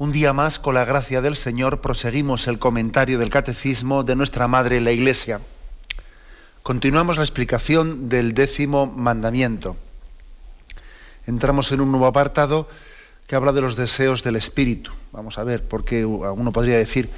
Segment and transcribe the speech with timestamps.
[0.00, 4.48] Un día más, con la gracia del Señor, proseguimos el comentario del Catecismo de nuestra
[4.48, 5.42] Madre la Iglesia.
[6.62, 9.76] Continuamos la explicación del décimo mandamiento.
[11.26, 12.66] Entramos en un nuevo apartado
[13.26, 14.90] que habla de los deseos del Espíritu.
[15.12, 17.10] Vamos a ver, porque uno podría decir,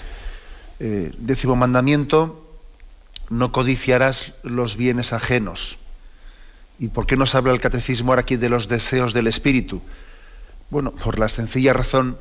[0.80, 2.44] eh, décimo mandamiento,
[3.30, 5.78] no codiciarás los bienes ajenos.
[6.80, 9.80] ¿Y por qué nos habla el catecismo ahora aquí de los deseos del espíritu?
[10.68, 12.18] Bueno, por la sencilla razón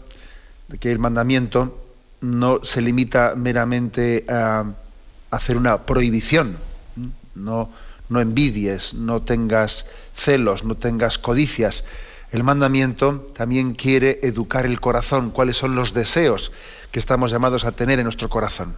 [0.80, 1.78] que el mandamiento
[2.22, 4.66] no se limita meramente a
[5.32, 6.58] hacer una prohibición.
[7.36, 7.70] No,
[8.10, 11.84] no envidies, no tengas celos, no tengas codicias.
[12.32, 16.52] El mandamiento también quiere educar el corazón, cuáles son los deseos
[16.92, 18.76] que estamos llamados a tener en nuestro corazón.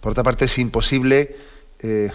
[0.00, 1.36] Por otra parte, es imposible
[1.80, 2.10] eh,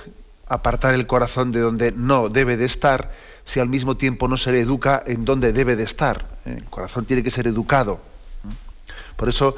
[0.48, 3.12] apartar el corazón de donde no debe de estar
[3.46, 6.26] si al mismo tiempo no se le educa en donde debe de estar.
[6.46, 6.56] ¿eh?
[6.58, 8.02] El corazón tiene que ser educado.
[9.18, 9.58] Por eso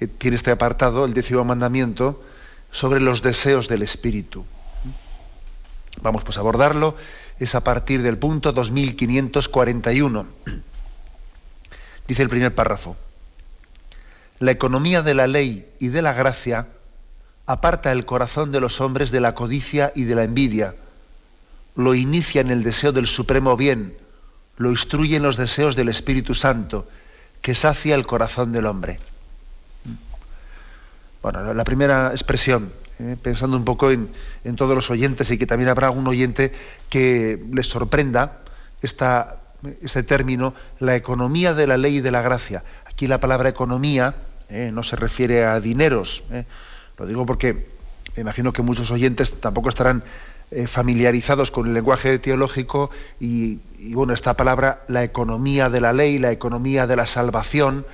[0.00, 2.22] eh, tiene este apartado, el décimo mandamiento,
[2.70, 4.44] sobre los deseos del espíritu.
[6.02, 6.96] Vamos pues a abordarlo,
[7.38, 10.26] es a partir del punto 2541.
[12.06, 12.96] Dice el primer párrafo.
[14.38, 16.68] La economía de la ley y de la gracia
[17.46, 20.74] aparta el corazón de los hombres de la codicia y de la envidia,
[21.76, 23.96] lo inicia en el deseo del supremo bien,
[24.56, 26.88] lo instruye en los deseos del Espíritu Santo,
[27.46, 28.98] que sacia el corazón del hombre.
[31.22, 34.10] Bueno, la primera expresión, eh, pensando un poco en,
[34.56, 36.52] todos los oyentes y que también habrá algún oyente
[36.88, 38.40] que les sorprenda
[38.82, 42.64] este término, la economía de la ley y de la gracia.
[42.84, 44.16] Aquí la palabra economía
[44.48, 46.46] eh, no se refiere a dineros, eh,
[46.98, 47.68] lo digo porque
[48.16, 50.02] me imagino que muchos oyentes tampoco estarán
[50.52, 53.58] eh, familiarizados con el lenguaje teológico y,
[53.94, 57.84] bueno, esta palabra, la economía de la ley, la economía de la salvación,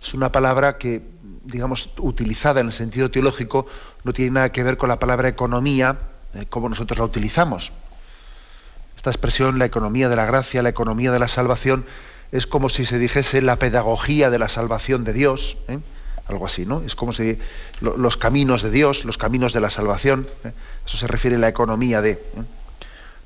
[0.00, 1.02] es una palabra que,
[1.44, 3.66] digamos, utilizada en el sentido teológico,
[4.04, 5.98] no tiene nada que ver con la palabra economía,
[6.32, 7.72] eh, como nosotros la utilizamos.
[8.96, 11.84] Esta expresión, la economía de la gracia, la economía de la salvación,
[12.32, 15.58] es como si se dijese la pedagogía de la salvación de Dios.
[15.68, 15.78] ¿eh?
[16.28, 16.80] algo así, ¿no?
[16.82, 17.38] Es como si
[17.80, 20.28] los caminos de Dios, los caminos de la salvación.
[20.88, 22.12] Eso se refiere a la economía de.
[22.12, 22.18] ¿eh?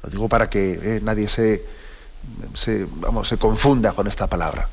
[0.02, 1.00] Lo digo para que ¿eh?
[1.00, 1.64] nadie se,
[2.96, 4.68] vamos, se confunda con esta palabra.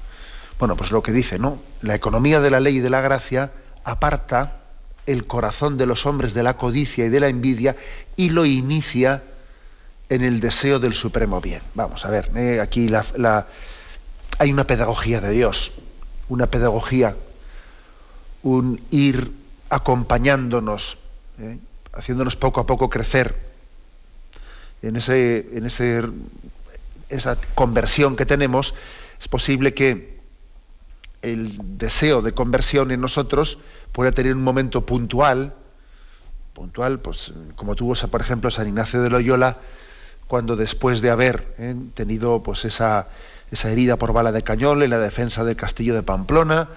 [0.58, 1.60] Bueno, pues lo que dice, ¿no?
[1.84, 3.52] La economía de la ley y de la gracia
[3.84, 4.58] aparta
[5.06, 7.76] el corazón de los hombres de la codicia y de la envidia
[8.16, 9.22] y lo inicia
[10.10, 11.62] en el deseo del supremo bien.
[11.76, 13.46] Vamos a ver, aquí la,
[14.40, 15.74] hay una pedagogía de Dios,
[16.28, 17.16] una pedagogía
[18.42, 19.32] un ir
[19.70, 20.98] acompañándonos,
[21.38, 21.60] ¿eh?
[21.94, 23.36] Haciéndonos poco a poco crecer
[24.82, 26.04] en, ese, en ese,
[27.10, 28.74] esa conversión que tenemos,
[29.20, 30.20] es posible que
[31.22, 33.60] el deseo de conversión en nosotros
[33.92, 35.54] pueda tener un momento puntual,
[36.54, 39.58] puntual, pues como tuvo, por ejemplo, San Ignacio de Loyola,
[40.28, 41.76] cuando después de haber ¿eh?
[41.96, 43.08] tenido pues esa,
[43.52, 46.70] esa herida por bala de cañón en la defensa del castillo de Pamplona,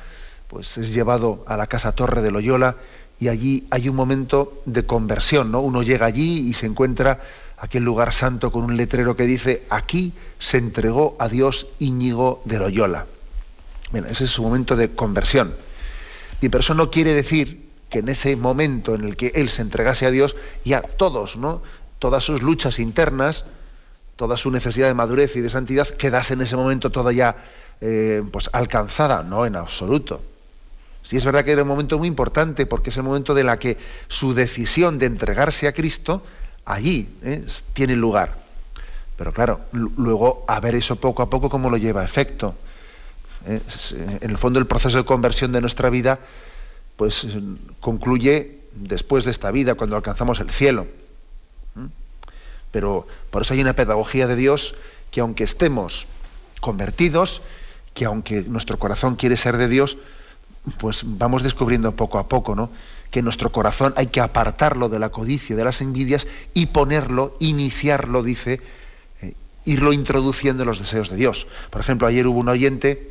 [0.48, 2.76] pues es llevado a la casa Torre de Loyola
[3.20, 5.60] y allí hay un momento de conversión, ¿no?
[5.60, 7.20] Uno llega allí y se encuentra
[7.56, 12.58] aquel lugar santo con un letrero que dice aquí se entregó a Dios Íñigo de
[12.58, 13.06] Loyola.
[13.92, 15.54] Bueno, ese es su momento de conversión.
[16.40, 19.62] Y pero eso no quiere decir que en ese momento en el que él se
[19.62, 20.34] entregase a Dios,
[20.64, 21.62] ya todos, ¿no?
[22.00, 23.44] Todas sus luchas internas,
[24.16, 27.36] toda su necesidad de madurez y de santidad quedase en ese momento toda ya
[27.80, 30.22] eh, pues alcanzada, no en absoluto.
[31.02, 33.58] Sí es verdad que era un momento muy importante porque es el momento de la
[33.58, 33.76] que
[34.08, 36.22] su decisión de entregarse a Cristo
[36.64, 37.44] allí ¿eh?
[37.72, 38.36] tiene lugar.
[39.16, 42.54] Pero claro, luego a ver eso poco a poco cómo lo lleva a efecto.
[43.46, 43.60] ¿eh?
[44.20, 46.20] En el fondo el proceso de conversión de nuestra vida
[46.96, 47.26] pues
[47.80, 50.86] concluye después de esta vida, cuando alcanzamos el cielo.
[52.70, 54.74] Pero por eso hay una pedagogía de Dios
[55.10, 56.06] que aunque estemos
[56.60, 57.42] convertidos,
[57.92, 59.98] que aunque nuestro corazón quiere ser de Dios,
[60.78, 62.70] pues vamos descubriendo poco a poco, ¿no?
[63.10, 68.22] Que nuestro corazón hay que apartarlo de la codicia, de las envidias y ponerlo, iniciarlo,
[68.22, 68.60] dice,
[69.20, 71.46] eh, irlo introduciendo en los deseos de Dios.
[71.70, 73.10] Por ejemplo, ayer hubo un oyente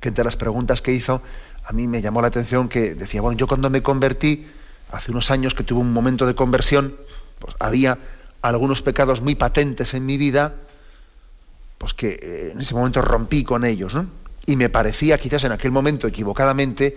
[0.00, 1.22] que entre las preguntas que hizo,
[1.64, 4.46] a mí me llamó la atención que decía, bueno, yo cuando me convertí,
[4.90, 6.96] hace unos años que tuve un momento de conversión,
[7.38, 7.98] pues había
[8.42, 10.54] algunos pecados muy patentes en mi vida,
[11.78, 14.21] pues que eh, en ese momento rompí con ellos, ¿no?
[14.46, 16.96] Y me parecía quizás en aquel momento equivocadamente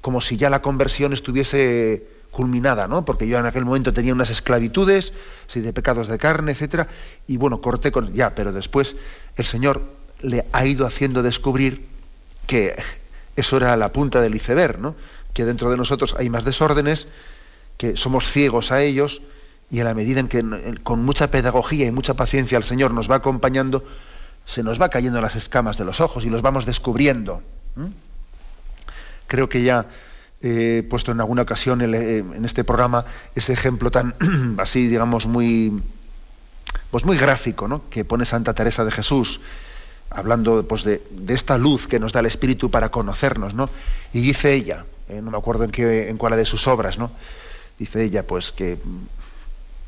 [0.00, 3.04] como si ya la conversión estuviese culminada, ¿no?
[3.04, 5.14] Porque yo en aquel momento tenía unas esclavitudes,
[5.46, 6.88] sí, de pecados de carne, etcétera,
[7.26, 8.96] y bueno, corté con ya, pero después
[9.36, 9.82] el Señor
[10.20, 11.86] le ha ido haciendo descubrir
[12.46, 12.74] que
[13.36, 14.94] eso era la punta del iceberg, ¿no?
[15.32, 17.08] Que dentro de nosotros hay más desórdenes,
[17.78, 19.22] que somos ciegos a ellos,
[19.70, 20.44] y en la medida en que
[20.82, 23.84] con mucha pedagogía y mucha paciencia el Señor nos va acompañando,
[24.44, 27.42] se nos va cayendo las escamas de los ojos y los vamos descubriendo.
[29.26, 29.86] Creo que ya
[30.42, 34.14] he puesto en alguna ocasión eh, en este programa ese ejemplo tan
[34.58, 35.82] así, digamos, muy,
[36.90, 37.88] pues muy gráfico, ¿no?
[37.88, 39.40] que pone Santa Teresa de Jesús,
[40.10, 43.70] hablando pues, de, esta luz que nos da el Espíritu para conocernos, ¿no?
[44.12, 47.10] Y dice ella, eh, no me acuerdo en, qué, en cuál de sus obras, ¿no?
[47.78, 48.76] Dice ella, pues que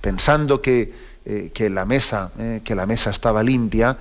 [0.01, 0.95] pensando que,
[1.27, 2.33] eh, que la mesa,
[2.65, 3.99] que la mesa estaba limpia,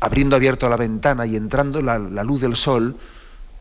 [0.00, 2.96] abriendo abierto la ventana y entrando la luz del sol,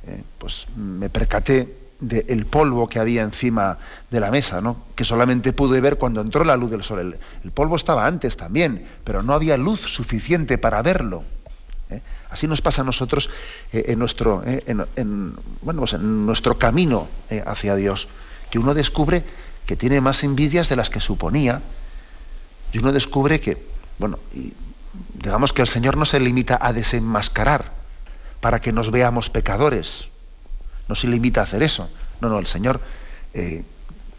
[0.07, 3.79] eh, pues me percaté del polvo que había encima
[4.11, 4.83] de la mesa, ¿no?
[4.93, 7.17] que solamente pude ver cuando entró la luz del sol.
[7.43, 11.23] El, polvo estaba antes también, pero no había luz suficiente para verlo.
[11.89, 12.01] ¿eh?
[12.29, 13.31] Así nos pasa a nosotros
[13.73, 14.43] eh, en, nuestro,
[15.61, 17.07] bueno, pues en nuestro camino
[17.45, 18.07] hacia Dios,
[18.51, 19.23] que uno descubre
[19.65, 21.63] que tiene más envidias de las que suponía,
[22.73, 23.57] y uno descubre que,
[23.97, 24.19] bueno,
[25.13, 27.71] digamos que el Señor no se limita a desenmascarar,
[28.45, 30.07] para que nos veamos pecadores.
[30.87, 31.89] No se limita a hacer eso.
[32.21, 32.79] No, no, el Señor
[33.33, 33.63] eh,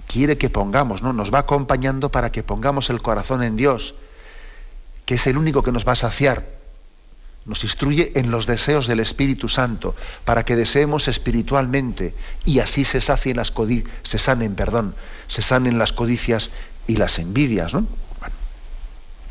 [0.09, 1.13] quiere que pongamos, ¿no?
[1.13, 3.95] Nos va acompañando para que pongamos el corazón en Dios,
[5.05, 6.45] que es el único que nos va a saciar.
[7.45, 9.95] Nos instruye en los deseos del Espíritu Santo,
[10.25, 12.13] para que deseemos espiritualmente
[12.45, 13.53] y así se sacien las
[14.03, 14.97] se sanen, perdón,
[15.29, 16.51] se sanen las codicias
[16.89, 17.87] y las envidias, ¿no?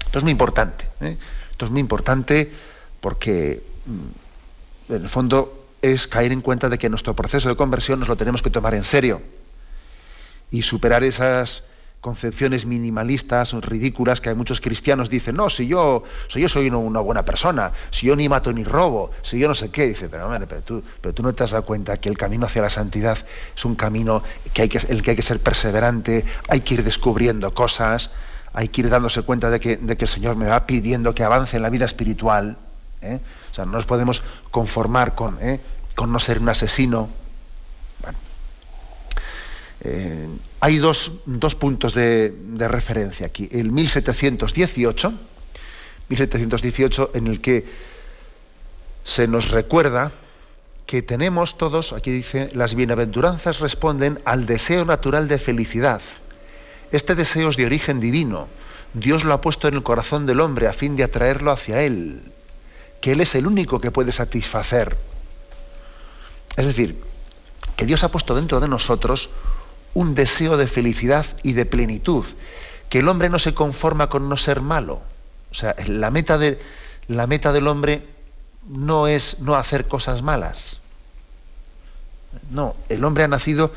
[0.05, 0.85] Esto es muy importante.
[1.01, 1.17] ¿eh?
[1.51, 2.51] Esto es muy importante
[3.01, 7.99] porque mm, en el fondo es caer en cuenta de que nuestro proceso de conversión
[7.99, 9.21] nos lo tenemos que tomar en serio
[10.51, 11.63] y superar esas
[12.05, 16.99] concepciones minimalistas ridículas que hay muchos cristianos dicen, no, si yo, si yo soy una,
[16.99, 20.29] buena persona, si yo ni mato ni robo, si yo no sé qué, dice, pero,
[20.47, 23.17] pero, tú, pero tú no te has dado cuenta que el camino hacia la santidad
[23.55, 24.21] es un camino
[24.53, 28.11] que que, el que hay que ser perseverante, hay que ir descubriendo cosas,
[28.55, 31.25] hay que ir dándose cuenta de que, de que el Señor me va pidiendo que
[31.25, 32.57] avance en la vida espiritual.
[33.01, 33.19] ¿eh?
[33.51, 35.59] O sea, no nos podemos conformar con, ¿eh?
[35.93, 37.09] con no ser un asesino.
[39.81, 40.27] Eh,
[40.61, 41.11] hay dos,
[41.59, 43.49] puntos de, referencia aquí.
[43.51, 45.13] El 1718,
[46.07, 47.65] 1718, en el que
[49.03, 50.13] se nos recuerda
[50.85, 56.01] que tenemos todos, aquí dice, las bienaventuranzas responden al deseo natural de felicidad.
[56.91, 58.47] Este deseo es de origen divino.
[58.93, 62.21] Dios lo ha puesto en el corazón del hombre a fin de atraerlo hacia él
[63.05, 64.97] que Él es el único que puede satisfacer.
[66.57, 66.99] Es decir,
[67.75, 69.29] que Dios ha puesto dentro de nosotros
[69.93, 72.25] un deseo de felicidad y de plenitud,
[72.89, 75.03] que el hombre no se conforma con no ser malo.
[75.51, 76.59] O sea, la meta, de,
[77.07, 78.07] la meta del hombre
[78.67, 80.79] no es no hacer cosas malas.
[82.49, 83.71] No, el hombre ha nacido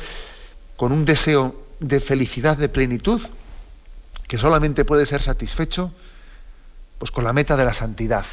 [0.79, 3.21] con un deseo de felicidad, de plenitud,
[4.27, 5.93] que solamente puede ser satisfecho
[6.99, 8.27] pues, con la meta de la santidad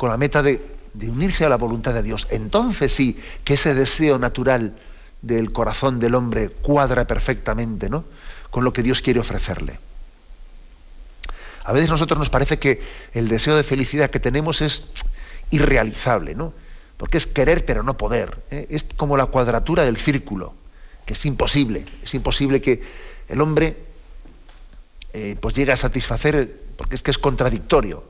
[0.00, 0.62] con la meta de,
[0.94, 2.26] unirse a la voluntad de Dios.
[2.30, 4.74] Entonces sí, que ese deseo natural
[5.20, 8.06] del corazón del hombre cuadra perfectamente ¿no?
[8.50, 9.78] con lo que Dios quiere ofrecerle.
[11.64, 12.82] A veces a nosotros nos parece que
[13.12, 14.84] el deseo de felicidad que tenemos es
[15.50, 16.54] irrealizable, ¿no?
[16.96, 18.38] Porque es querer pero no poder.
[18.50, 18.68] ¿eh?
[18.70, 20.54] Es como la cuadratura del círculo,
[21.12, 21.84] es imposible.
[22.02, 22.82] Es imposible que
[23.28, 23.76] el hombre
[25.12, 28.04] eh, pues llegue a satisfacer, porque es que es contradictorio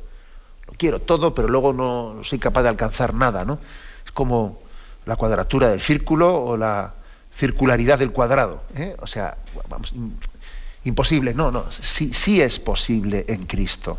[0.80, 3.58] quiero todo, pero luego no soy capaz de alcanzar nada, ¿no?
[4.04, 4.58] Es como
[5.04, 6.94] la cuadratura del círculo o la
[7.34, 8.62] circularidad del cuadrado.
[8.74, 8.96] ¿eh?
[9.00, 9.36] O sea,
[9.68, 9.94] vamos,
[10.84, 11.34] imposible.
[11.34, 13.98] No, no, sí, sí es posible en Cristo.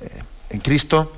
[0.00, 1.12] Eh, en Cristo,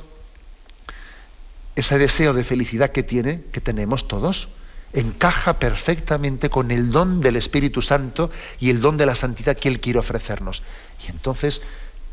[1.76, 4.48] ese deseo de felicidad que tiene, que tenemos todos,
[4.92, 9.68] encaja perfectamente con el don del Espíritu Santo y el don de la santidad que
[9.68, 10.62] Él quiere ofrecernos.
[11.06, 11.60] Y entonces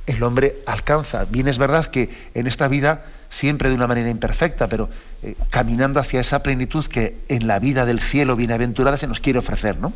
[0.06, 1.26] el hombre alcanza.
[1.26, 4.90] Bien es verdad que en esta vida, siempre de una manera imperfecta, pero
[5.24, 9.40] eh, caminando hacia esa plenitud que en la vida del cielo bienaventurada se nos quiere
[9.40, 9.94] ofrecer, ¿no?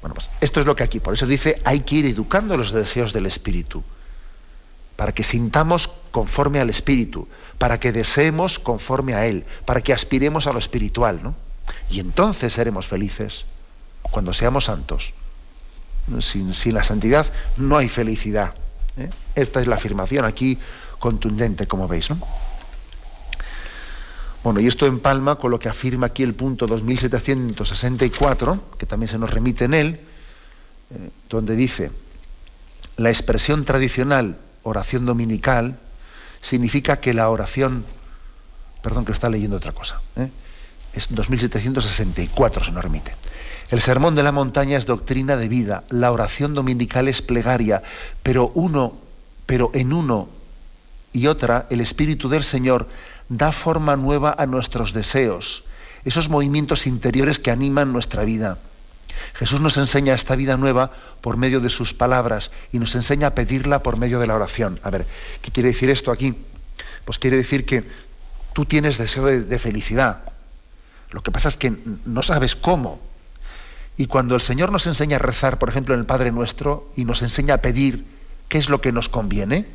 [0.00, 2.72] Bueno, pues esto es lo que aquí, por eso dice, hay que ir educando los
[2.72, 3.82] deseos del Espíritu,
[4.96, 7.26] para que sintamos conforme al Espíritu,
[7.64, 11.34] para que deseemos conforme a Él, para que aspiremos a lo espiritual, ¿no?
[11.88, 13.46] Y entonces seremos felices.
[14.02, 15.14] cuando seamos santos.
[16.20, 17.24] Sin, la santidad
[17.56, 18.52] no hay felicidad.
[18.98, 19.08] ¿eh?
[19.34, 20.58] Esta es la afirmación aquí
[20.98, 22.10] contundente, como veis.
[24.42, 29.16] Bueno, y esto empalma con lo que afirma aquí el punto 2764, que también se
[29.16, 30.00] nos remite en él,
[30.90, 31.90] eh, donde dice,
[32.98, 35.78] la expresión tradicional oración dominical
[36.44, 37.86] significa que la oración,
[38.82, 40.28] perdón que está leyendo otra cosa, ¿eh?
[40.92, 43.16] es 2764 se nos remite.
[43.70, 47.82] El sermón de la montaña es doctrina de vida, la oración dominical es plegaria,
[48.22, 48.98] pero uno,
[49.46, 50.28] pero en uno
[51.14, 52.88] y otra el espíritu del Señor
[53.30, 55.64] da forma nueva a nuestros deseos,
[56.04, 58.58] esos movimientos interiores que animan nuestra vida.
[59.34, 63.34] Jesús nos enseña esta vida nueva por medio de sus palabras y nos enseña a
[63.34, 64.78] pedirla por medio de la oración.
[64.82, 65.06] A ver,
[65.42, 66.36] ¿qué quiere decir esto aquí?
[67.04, 67.84] Pues quiere decir que
[68.52, 70.22] tú tienes deseo de, felicidad.
[71.10, 73.00] Lo que pasa es que no sabes cómo.
[73.96, 77.04] Y cuando el Señor nos enseña a rezar, por ejemplo, en el Padre Nuestro, y
[77.04, 78.04] nos enseña a pedir
[78.48, 79.66] qué es lo que nos conviene,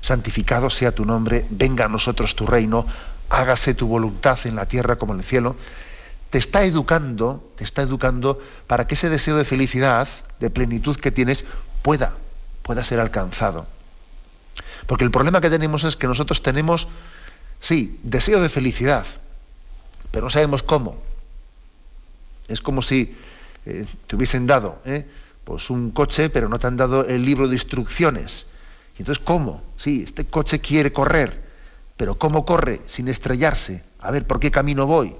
[0.00, 2.86] santificado sea tu nombre, venga a nosotros tu reino,
[3.28, 5.56] hágase tu voluntad en la tierra como en el cielo,
[6.32, 10.08] te está educando, te está educando para que ese deseo de felicidad,
[10.40, 11.44] de plenitud que tienes,
[11.82, 12.16] pueda,
[12.62, 13.66] pueda ser alcanzado.
[14.86, 16.88] Porque el problema que tenemos es que nosotros tenemos,
[17.60, 19.06] sí, deseo de felicidad,
[20.10, 20.96] pero no sabemos cómo.
[22.48, 23.14] Es como si
[23.66, 25.06] eh, te hubiesen dado eh,
[25.44, 28.46] pues un coche, pero no te han dado el libro de instrucciones.
[28.96, 29.62] Y entonces, ¿cómo?
[29.76, 31.42] Sí, este coche quiere correr,
[31.98, 33.84] pero ¿cómo corre sin estrellarse?
[34.00, 35.14] A ver, ¿por qué camino voy?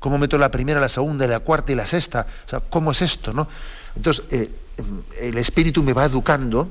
[0.00, 2.26] ¿Cómo meto la primera, la segunda, la cuarta y la sexta?
[2.46, 3.32] O sea, ¿cómo es esto?
[3.32, 3.48] ¿no?
[3.96, 4.48] Entonces, eh,
[5.20, 6.70] el Espíritu me va educando.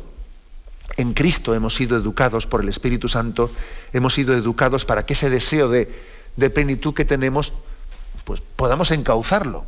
[0.95, 3.51] En Cristo hemos sido educados por el Espíritu Santo,
[3.91, 5.91] hemos sido educados para que ese deseo de,
[6.53, 7.53] plenitud que tenemos,
[8.23, 9.65] pues podamos encauzarlo.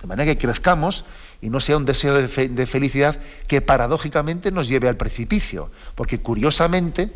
[0.00, 1.04] De manera que crezcamos
[1.42, 5.70] y no sea un deseo de, de felicidad que paradójicamente nos lleve al precipicio.
[5.96, 7.10] Porque curiosamente,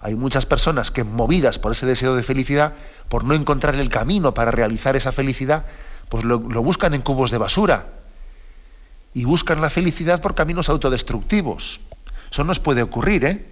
[0.00, 2.74] hay muchas personas que movidas por ese deseo de felicidad,
[3.08, 5.66] por no encontrar el camino para realizar esa felicidad,
[6.08, 7.86] pues lo, buscan en cubos de basura
[9.12, 11.80] y buscan la felicidad por caminos autodestructivos.
[12.30, 13.46] Eso nos puede ocurrir, ¿eh?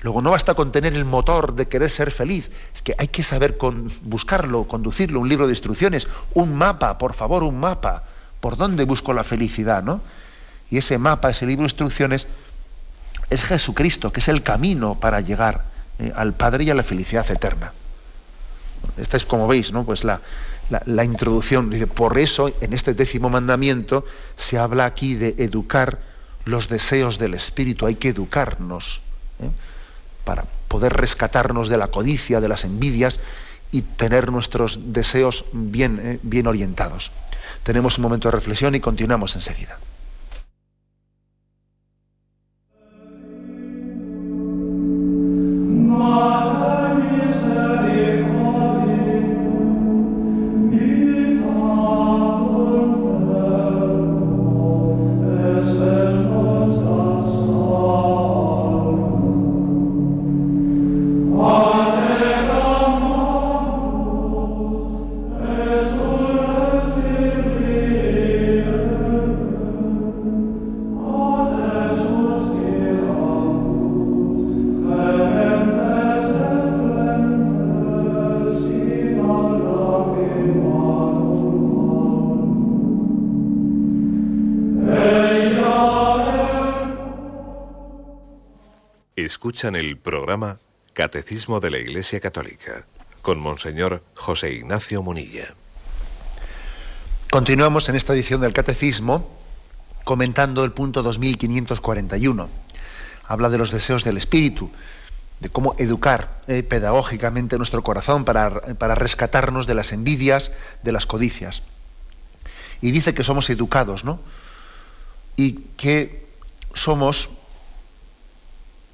[0.00, 3.22] Luego no basta con tener el motor de querer ser feliz, es que hay que
[3.22, 3.56] saber
[4.02, 8.04] buscarlo, conducirlo, un libro de instrucciones, un mapa, por favor, un mapa,
[8.40, 10.00] por dónde busco la felicidad, ¿no?
[10.70, 12.26] Y ese mapa, ese libro de instrucciones,
[13.32, 15.64] es Jesucristo, que es el camino para llegar
[15.98, 17.72] eh, al Padre y a la felicidad eterna.
[18.98, 19.84] Esta es, como veis, ¿no?
[19.84, 20.20] pues la,
[21.04, 21.70] introducción.
[21.94, 24.04] Por eso, en este décimo mandamiento,
[24.36, 26.00] se habla aquí de educar
[26.44, 27.86] los deseos del Espíritu.
[27.86, 29.00] Hay que educarnos
[29.40, 29.48] ¿eh?
[30.24, 33.18] para poder rescatarnos de la codicia, de las envidias
[33.70, 36.18] y tener nuestros deseos bien, ¿eh?
[36.22, 37.12] bien orientados.
[37.62, 39.78] Tenemos un momento de reflexión y continuamos enseguida.
[46.02, 46.61] Mata.
[89.24, 90.58] Escuchan el programa
[90.94, 92.86] Catecismo de la Iglesia Católica
[93.20, 95.54] con Monseñor José Ignacio Munilla.
[97.30, 99.30] Continuamos en esta edición del Catecismo
[100.02, 102.48] comentando el punto 2541.
[103.24, 104.72] Habla de los deseos del Espíritu,
[105.38, 110.50] de cómo educar eh, pedagógicamente nuestro corazón para, para rescatarnos de las envidias,
[110.82, 111.62] de las codicias.
[112.80, 114.18] Y dice que somos educados, ¿no?
[115.36, 116.26] Y que
[116.74, 117.30] somos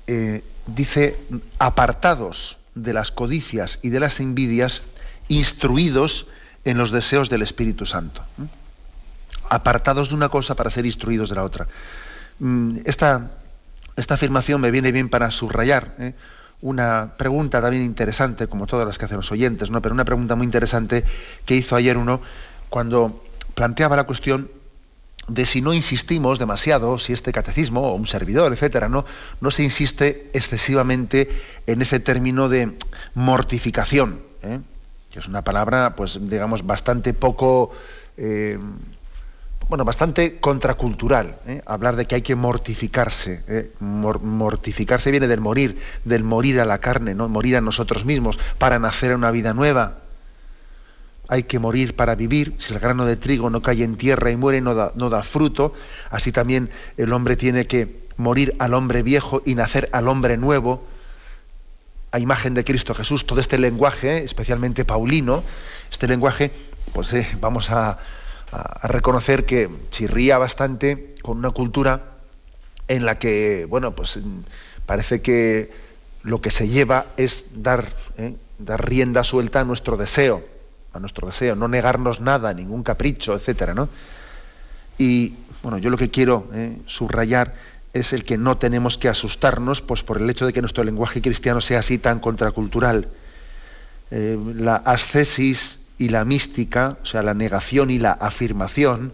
[0.09, 1.21] eh, dice,
[1.59, 4.83] apartados de las codicias y de las envidias,
[5.29, 6.27] instruidos
[6.65, 8.23] en los deseos del Espíritu Santo.
[9.51, 11.67] Apartados de una cosa para ser instruidos de la otra.
[12.39, 13.33] Mm, esta,
[13.97, 16.15] esta afirmación me viene bien para subrayar ¿eh?
[16.63, 19.83] una pregunta también interesante, como todas las que hacen los oyentes, ¿no?
[19.83, 21.05] pero una pregunta muy interesante
[21.45, 22.23] que hizo ayer uno
[22.71, 23.25] cuando
[23.55, 24.51] planteaba la cuestión
[25.29, 29.05] de si no insistimos demasiado, si este catecismo o un servidor, etcétera, no,
[29.41, 31.29] no se insiste excesivamente
[31.67, 32.77] en ese término de
[33.15, 34.21] mortificación.
[34.43, 34.61] ¿eh?
[35.11, 37.73] que es una palabra, pues digamos, bastante poco,
[38.17, 38.59] eh,
[39.69, 41.39] bueno, bastante contracultural.
[41.47, 41.63] ¿eh?
[41.67, 43.73] Hablar de que hay que mortificarse.
[43.81, 47.29] mortificarse viene del morir, del morir a la carne, ¿no?
[47.29, 49.99] morir a nosotros mismos para nacer en una vida nueva.
[51.29, 52.55] Hay que morir para vivir.
[52.59, 55.75] Si el grano de trigo no cae en tierra y muere, no da, fruto.
[56.11, 60.85] Así también el hombre tiene que morir al hombre viejo y nacer al hombre nuevo
[62.11, 65.45] a imagen de Cristo Jesús, todo este lenguaje, especialmente paulino,
[65.91, 66.51] este lenguaje,
[66.93, 67.99] pues eh, vamos a,
[68.83, 72.15] reconocer que chirría bastante con una cultura
[72.89, 74.19] en la que, bueno, pues
[74.87, 75.71] parece que
[76.23, 80.43] lo que se lleva es dar, eh, dar rienda suelta a nuestro deseo,
[81.01, 83.89] nuestro deseo, no negarnos nada, ningún capricho, etcétera, ¿no?
[84.99, 87.55] Y bueno, yo lo que quiero eh, subrayar
[87.95, 91.23] es el que no tenemos que asustarnos pues, por el hecho de que nuestro lenguaje
[91.23, 93.09] cristiano sea así tan contracultural.
[94.11, 99.13] Eh, la ascesis y la mística, o sea, la negación y la afirmación,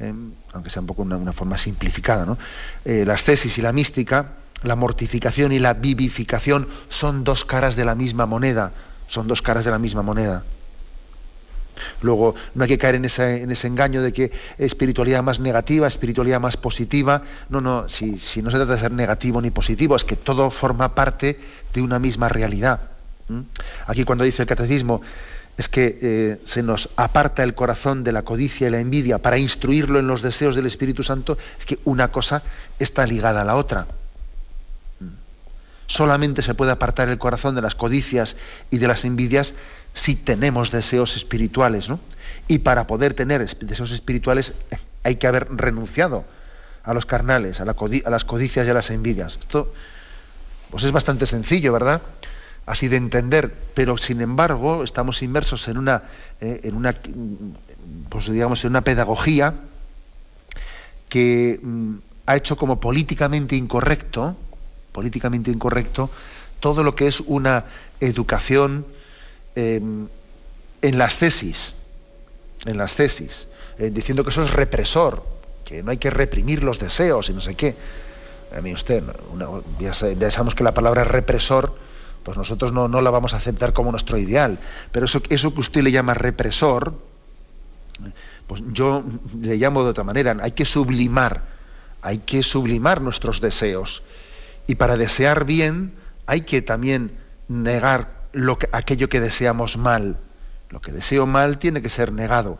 [0.00, 0.12] eh,
[0.52, 2.38] aunque sea un poco una, forma simplificada, ¿no?
[2.84, 4.32] La ascesis y la mística,
[4.62, 8.72] la mortificación y la vivificación son dos caras de la misma moneda,
[9.08, 10.44] son dos caras de la misma moneda.
[12.02, 16.56] Luego, no hay que caer en ese, engaño de que espiritualidad más negativa, espiritualidad más
[16.56, 17.22] positiva.
[17.48, 18.12] No, no, si,
[18.42, 21.38] no se trata de ser negativo ni positivo, es que todo forma parte
[21.72, 22.80] de una misma realidad.
[23.86, 25.02] Aquí cuando dice el catecismo,
[25.58, 29.38] es que eh, se nos aparta el corazón de la codicia y la envidia para
[29.38, 32.42] instruirlo en los deseos del Espíritu Santo, es que una cosa
[32.78, 33.86] está ligada a la otra.
[35.88, 38.36] Solamente se puede apartar el corazón de las codicias
[38.70, 39.54] y de las envidias
[39.92, 42.00] si tenemos deseos espirituales, ¿no?
[42.46, 44.54] Y para poder tener deseos espirituales
[45.02, 46.24] hay que haber renunciado
[46.84, 49.38] a los carnales, a, las codicias y a las envidias.
[49.40, 49.72] Esto
[50.70, 52.02] pues es bastante sencillo, ¿verdad?
[52.66, 56.04] Así de entender, pero sin embargo estamos inmersos en una,
[56.40, 56.94] eh, en una,
[58.08, 59.54] pues digamos, en una pedagogía
[61.08, 61.94] que mm,
[62.26, 64.36] ha hecho como políticamente incorrecto,
[64.92, 66.10] políticamente incorrecto,
[66.60, 67.64] todo lo que es una
[68.00, 68.86] educación
[69.58, 71.74] en las tesis,
[72.64, 75.24] en las tesis, eh, diciendo que eso es represor,
[75.64, 77.74] que no hay que reprimir los deseos y no sé qué.
[78.56, 79.02] A mí usted,
[79.78, 81.74] ya, sabemos que la palabra represor,
[82.22, 84.58] pues nosotros no, la vamos a aceptar como nuestro ideal,
[84.90, 86.94] pero eso, eso que usted le llama represor,
[88.46, 89.04] pues yo
[89.40, 91.42] le llamo de otra manera, hay que sublimar,
[92.00, 94.02] hay que sublimar nuestros deseos.
[94.66, 95.94] Y para desear bien
[96.26, 97.12] hay que también
[97.48, 100.18] negar lo que, aquello que deseamos mal.
[100.70, 102.58] Lo que deseo mal tiene que ser negado.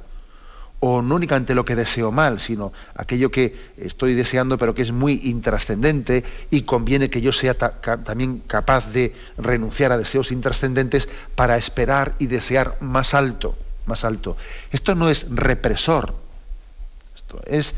[0.81, 4.93] O no únicamente lo que deseo mal, sino aquello que estoy deseando pero que es
[4.93, 11.57] muy intrascendente y conviene que yo sea también capaz de renunciar a deseos intrascendentes para
[11.57, 14.37] esperar y desear más alto, más alto.
[14.71, 16.15] Esto no es represor,
[17.17, 17.75] esto es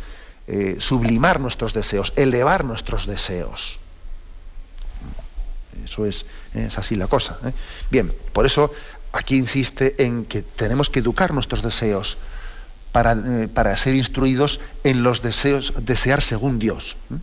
[0.47, 3.81] eh, sublimar nuestros deseos, elevar nuestros deseos.
[5.85, 7.39] Eso es, es así la cosa.
[7.45, 7.53] ¿eh?
[7.91, 8.73] Bien, por eso
[9.13, 12.19] aquí insiste en que tenemos que educar nuestros deseos
[12.93, 16.97] para, eh, para ser instruidos en los deseos, desear según Dios.
[17.13, 17.19] ¿eh?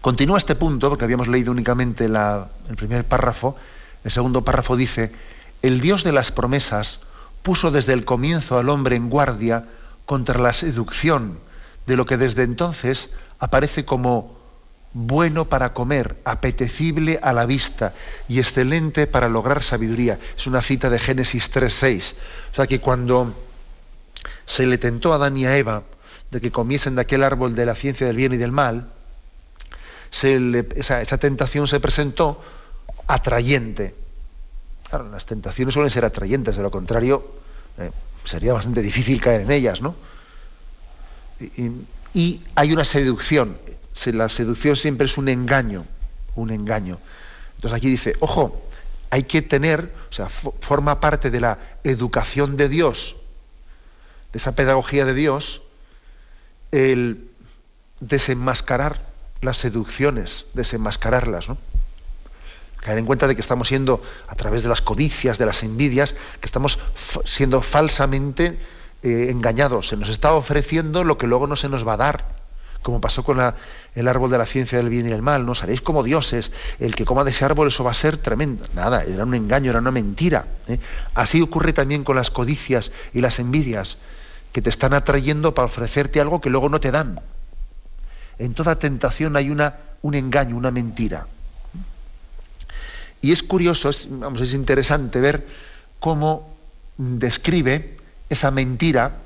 [0.00, 3.56] Continúa este punto, porque habíamos leído únicamente el primer párrafo,
[4.04, 5.12] el segundo párrafo dice,
[5.60, 7.00] el Dios de las promesas
[7.42, 9.66] puso desde el comienzo al hombre en guardia
[10.06, 11.40] contra la seducción
[11.86, 14.37] de lo que desde entonces aparece como
[14.92, 17.94] bueno para comer, apetecible a la vista
[18.28, 20.18] y excelente para lograr sabiduría.
[20.36, 22.14] Es una cita de Génesis 3.6.
[22.52, 23.34] O sea que cuando
[24.46, 25.82] se le tentó a Adán y a Eva
[26.30, 28.90] de que comiesen de aquel árbol de la ciencia del bien y del mal,
[30.10, 32.42] esa, tentación se presentó
[33.06, 33.94] atrayente.
[34.88, 37.40] Claro, las tentaciones suelen ser atrayentes, de lo contrario
[37.78, 37.90] eh,
[38.24, 39.94] sería bastante difícil caer en ellas, ¿no?
[42.14, 43.56] y hay una seducción
[44.06, 45.84] la seducción siempre es un engaño,
[46.34, 46.98] un engaño.
[47.56, 48.62] Entonces aquí dice, ojo,
[49.10, 53.16] hay que tener, o sea, forma parte de la educación de Dios,
[54.32, 55.62] de esa pedagogía de Dios,
[56.70, 57.30] el
[58.00, 59.00] desenmascarar
[59.40, 61.58] las seducciones, desenmascararlas, ¿no?
[62.80, 66.14] Caer en cuenta de que estamos siendo, a través de las codicias, de las envidias,
[66.40, 66.78] que estamos
[67.24, 68.58] siendo falsamente
[69.02, 69.88] eh, engañados.
[69.88, 72.38] Se nos está ofreciendo lo que luego no se nos va a dar
[72.82, 73.38] como pasó con
[73.94, 76.94] el árbol de la ciencia del bien y el mal, no seréis como dioses, el
[76.94, 78.64] que coma de ese árbol eso va a ser tremendo.
[78.74, 80.46] Nada, era un engaño, era una mentira.
[80.68, 80.78] ¿eh?
[81.14, 83.98] Así ocurre también con las codicias y las envidias,
[84.52, 87.20] que te están atrayendo para ofrecerte algo que luego no te dan.
[88.38, 91.26] En toda tentación hay una, un engaño, una mentira.
[93.20, 95.46] Y es curioso, es, vamos, es interesante ver
[95.98, 96.56] cómo
[96.96, 99.18] describe esa mentira,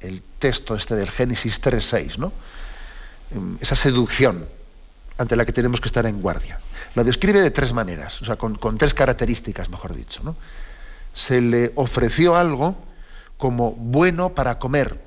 [0.00, 2.32] el texto este del Génesis 3.6, ¿no?
[3.60, 4.46] Esa seducción
[5.18, 6.60] ante la que tenemos que estar en guardia.
[6.94, 10.22] La describe de tres maneras, o sea, con, tres características, mejor dicho.
[10.24, 10.36] ¿no?
[11.12, 12.76] Se le ofreció algo
[13.36, 15.00] como bueno para comer.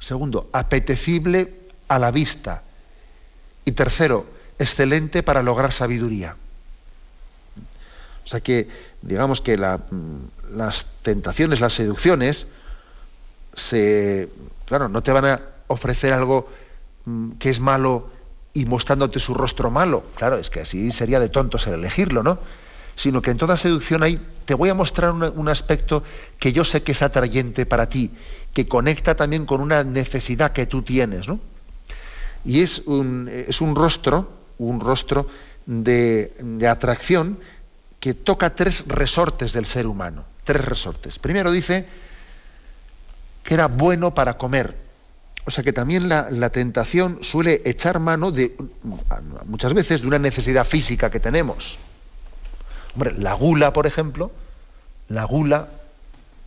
[0.00, 1.54] Segundo, apetecible
[1.88, 2.62] a la vista.
[3.64, 4.26] Y tercero,
[4.58, 6.36] excelente para lograr sabiduría.
[8.24, 8.68] O sea que,
[9.02, 12.46] digamos que mm, las tentaciones, las seducciones,
[13.54, 14.28] se,
[14.66, 16.48] claro, no te van a ofrecer algo
[17.38, 18.10] que es malo
[18.52, 20.04] y mostrándote su rostro malo.
[20.16, 22.38] Claro, es que así sería de tontos el elegirlo, ¿no?
[22.94, 26.04] Sino que en toda seducción hay, te voy a mostrar un, aspecto
[26.38, 28.12] que yo sé que es atrayente para ti,
[28.52, 31.40] que conecta también con una necesidad que tú tienes, ¿no?
[32.44, 35.26] Y es un, es un rostro, un rostro
[35.66, 37.38] de atracción
[37.98, 41.18] que toca tres resortes del ser humano, tres resortes.
[41.18, 41.86] Primero dice
[43.42, 44.83] que era bueno para comer.
[45.46, 48.56] O sea que también la, tentación suele echar mano de,
[49.44, 51.78] muchas veces, de una necesidad física que tenemos.
[52.94, 54.32] Hombre, la gula, por ejemplo,
[55.08, 55.68] la gula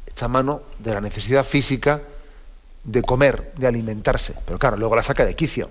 [0.08, 2.02] echa mano de la necesidad física
[2.84, 4.34] de comer, de alimentarse.
[4.46, 5.70] Pero claro, luego la saca de quicio.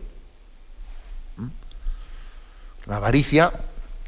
[1.36, 1.48] ¿Mm?
[2.86, 3.52] La avaricia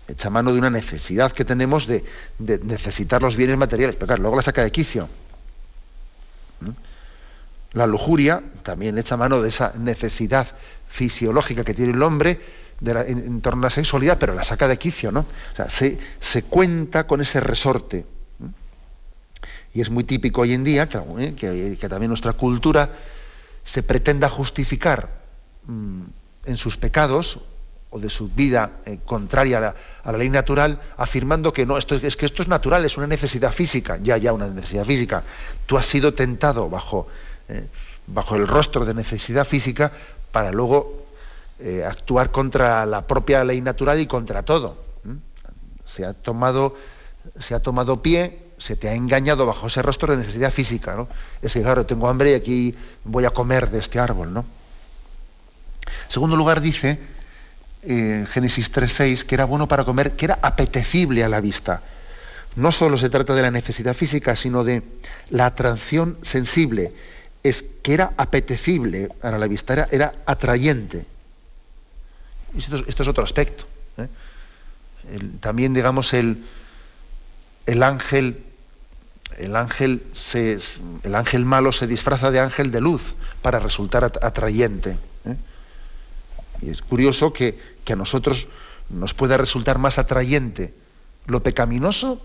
[0.07, 2.05] echa mano de una necesidad que tenemos de,
[2.39, 5.09] necesitar los bienes materiales, pero claro, luego la saca de quicio.
[7.73, 10.47] La lujuria también echa mano de esa necesidad
[10.89, 12.41] fisiológica que tiene el hombre
[12.81, 15.21] en, torno a la sexualidad, pero la saca de quicio, ¿no?
[15.21, 18.07] O sea, se, cuenta con ese resorte.
[19.75, 22.91] Y es muy típico hoy en día que, que, también nuestra cultura
[23.65, 25.11] se pretenda justificar
[25.67, 27.41] en sus pecados
[27.91, 32.17] o de su vida eh, contraria a la, ley natural, afirmando que no, esto es,
[32.17, 35.23] que esto es natural, es una necesidad física, ya, ya, una necesidad física.
[35.67, 37.09] Tú has sido tentado bajo,
[37.49, 37.67] eh,
[38.07, 39.93] bajo el rostro de necesidad física
[40.33, 41.07] para luego
[41.61, 44.87] eh, actuar contra la propia ley natural y contra todo.
[45.87, 46.77] Se ha tomado,
[47.39, 51.09] se ha tomado pie, se te ha engañado bajo ese rostro de necesidad física, ¿no?
[51.41, 54.41] Es claro, tengo hambre y aquí voy a comer de este árbol, ¿no?
[55.87, 57.01] En segundo lugar dice
[57.83, 61.83] en Génesis 3.6 que era bueno para comer, que era apetecible a la vista.
[62.57, 64.83] No solo se trata de la necesidad física, sino de
[65.31, 66.93] la atracción sensible.
[67.43, 71.07] Es que era apetecible para la vista, era, era atrayente.
[72.57, 73.65] Esto, esto, es otro aspecto.
[73.99, 74.09] ¿eh?
[75.41, 76.45] también, digamos, el,
[77.67, 78.43] el ángel,
[79.37, 80.59] el ángel, se,
[81.03, 84.97] el ángel malo se disfraza de ángel de luz para resultar atrayente.
[85.25, 85.37] ¿eh?
[86.63, 88.49] Y es curioso que, a nosotros
[88.91, 90.75] nos pueda resultar más atrayente
[91.27, 92.21] lo pecaminoso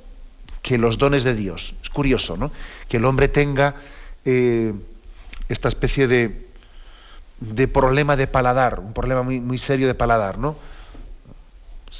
[0.61, 1.75] que los dones de Dios.
[1.81, 2.51] Es curioso, ¿no?
[2.89, 3.75] Que el hombre tenga
[4.25, 4.73] eh,
[5.49, 6.47] esta especie de,
[7.39, 10.55] de, problema de paladar, un problema muy, muy serio de paladar, ¿no?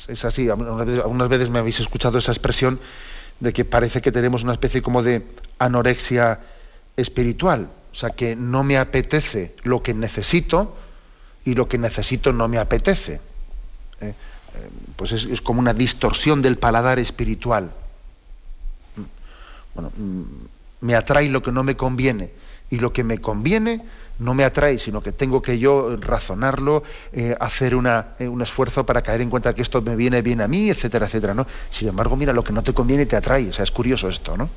[0.08, 2.80] Es así, algunas veces me habéis escuchado esa expresión
[3.40, 5.26] de que parece que tenemos una especie como de
[5.60, 6.40] anorexia
[6.98, 10.76] espiritual, o sea, que no me apetece lo que necesito,
[11.46, 13.20] y lo que necesito no me apetece.
[14.02, 14.14] ¿eh?
[14.56, 17.72] Eh, pues es, como una distorsión del paladar espiritual.
[19.74, 20.24] Bueno, mm,
[20.82, 22.32] me atrae lo que no me conviene
[22.74, 23.82] y lo que me conviene
[24.20, 29.02] no me atrae, sino que tengo que yo razonarlo, eh, hacer una, un esfuerzo para
[29.02, 31.34] caer en cuenta que esto me viene bien a mí, etcétera, etcétera.
[31.34, 31.48] ¿no?
[31.70, 33.50] Sin embargo, mira, lo que no te conviene te atrae.
[33.50, 34.50] O sea, es curioso esto, ¿no?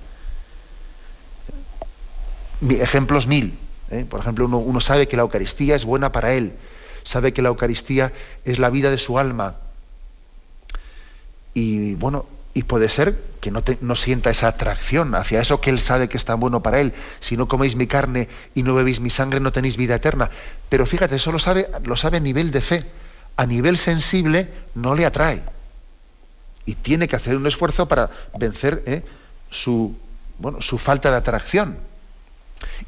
[2.68, 3.58] Ejemplos mil.
[4.08, 6.54] Por ejemplo, uno sabe que la Eucaristía es buena para él
[7.06, 8.12] sabe que la Eucaristía
[8.44, 9.56] es la vida de su alma.
[11.54, 12.26] Y bueno,
[12.56, 16.24] y puede ser que no, sienta esa atracción hacia eso que él sabe que es
[16.24, 16.94] tan bueno para él.
[17.20, 20.30] Si no coméis mi carne y no bebéis mi sangre, no tenéis vida eterna.
[20.70, 22.86] Pero fíjate, eso lo sabe, lo sabe a nivel de fe.
[23.36, 25.42] A nivel sensible no le atrae.
[26.64, 29.02] Y tiene que hacer un esfuerzo para vencer ¿eh?
[29.50, 29.94] su,
[30.38, 31.76] bueno, su falta de atracción.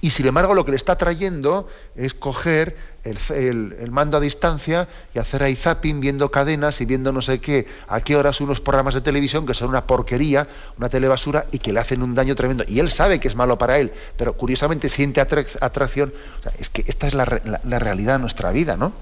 [0.01, 2.75] Y sin embargo lo que le está trayendo es coger
[3.11, 7.67] el, mando a distancia y hacer ahí zapping viendo cadenas y viendo no sé qué,
[7.87, 11.73] a qué horas unos programas de televisión que son una porquería, una telebasura y que
[11.73, 12.65] le hacen un daño tremendo.
[12.67, 16.13] Y él sabe que es malo para él, pero curiosamente siente atracción.
[16.59, 18.93] es que esta es la, realidad de nuestra vida, ¿no?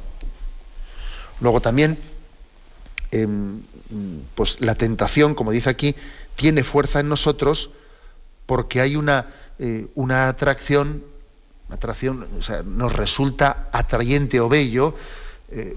[1.41, 1.99] Luego también,
[3.11, 3.63] em,
[4.35, 5.95] pues la tentación, como dice aquí,
[6.35, 7.71] tiene fuerza en nosotros
[8.47, 9.27] porque hay una
[9.59, 11.03] eh, una atracción,
[12.65, 14.95] nos resulta atrayente o bello
[15.51, 15.77] eh,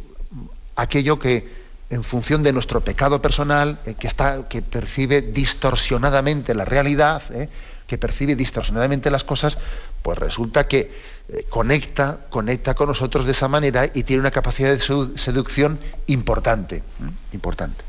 [0.76, 7.50] aquello que, en función de nuestro pecado personal, eh, que, percibe distorsionadamente la realidad, eh,
[7.88, 9.58] que percibe distorsionadamente las cosas,
[10.02, 14.80] pues resulta que conecta, conecta con nosotros de esa manera y tiene una capacidad de
[15.18, 16.84] seducción importante,
[17.34, 17.84] importante.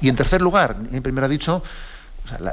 [0.00, 1.62] Y en tercer lugar, primero ha dicho,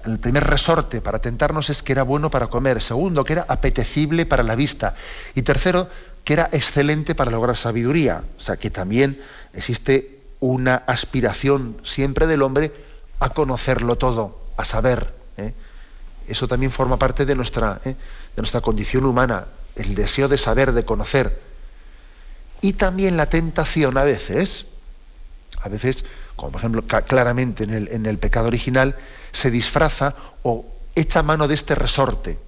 [0.06, 2.82] el primer resorte para tentarnos es que era bueno para comer.
[2.82, 4.96] Segundo, que era apetecible para la vista.
[5.36, 5.90] Y tercero,
[6.24, 8.24] que era excelente para lograr sabiduría.
[8.38, 9.22] O sea, que también
[9.54, 12.74] existe una aspiración siempre del hombre
[13.20, 15.14] a conocerlo todo, a saber.
[15.38, 15.54] ¿eh?
[16.28, 17.96] Eso también forma parte de nuestra, ¿eh?
[18.36, 21.40] de nuestra condición humana, el deseo de saber, de conocer.
[22.62, 24.66] Y también la tentación a veces,
[25.62, 26.06] a veces,
[26.36, 28.96] como por ejemplo claramente en el, en el pecado original,
[29.32, 30.66] se disfraza o
[30.96, 32.40] echa mano de este resorte.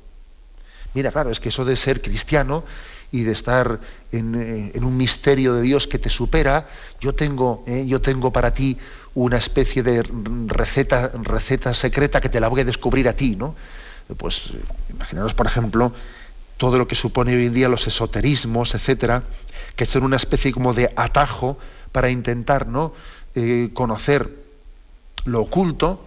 [0.94, 2.64] Mira, claro, es que eso de ser cristiano
[3.12, 3.80] y de estar
[4.12, 6.68] en, eh, un misterio de Dios que te supera,
[7.00, 8.78] yo tengo, eh, yo tengo para ti
[9.14, 10.04] una especie de
[10.48, 13.56] receta, receta secreta que te la voy a descubrir a ti, ¿no?
[14.18, 14.54] Pues
[14.90, 15.94] imaginaros, por ejemplo,
[16.58, 19.24] todo lo que supone hoy en día los esoterismos, etcétera,
[19.76, 21.58] que son una especie como de atajo
[21.92, 22.94] para intentar ¿no?
[23.36, 24.30] Eh, conocer
[25.26, 26.06] lo oculto,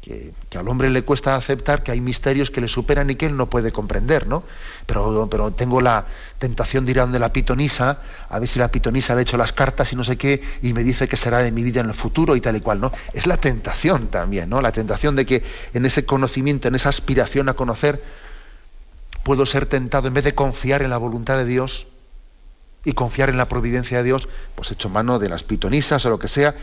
[0.00, 3.36] que, al hombre le cuesta aceptar que hay misterios que le superan y que él
[3.36, 4.44] no puede comprender, ¿no?
[4.86, 6.06] Pero, pero tengo la
[6.38, 9.52] tentación de ir a donde la pitonisa, a ver si la pitonisa ha hecho las
[9.52, 11.94] cartas y no sé qué, y me dice que será de mi vida en el
[11.94, 12.92] futuro y tal y cual, ¿no?
[13.12, 14.60] Es la tentación también, ¿no?
[14.60, 18.02] La tentación de que en ese conocimiento, en esa aspiración a conocer,
[19.22, 21.88] puedo ser tentado, en vez de confiar en la voluntad de Dios
[22.84, 26.18] y confiar en la providencia de Dios, pues hecho mano de las pitonisas o lo
[26.18, 26.54] que sea,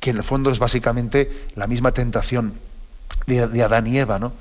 [0.00, 2.54] que en el fondo es básicamente la misma tentación
[3.26, 4.32] de, Adán y Eva, ¿no?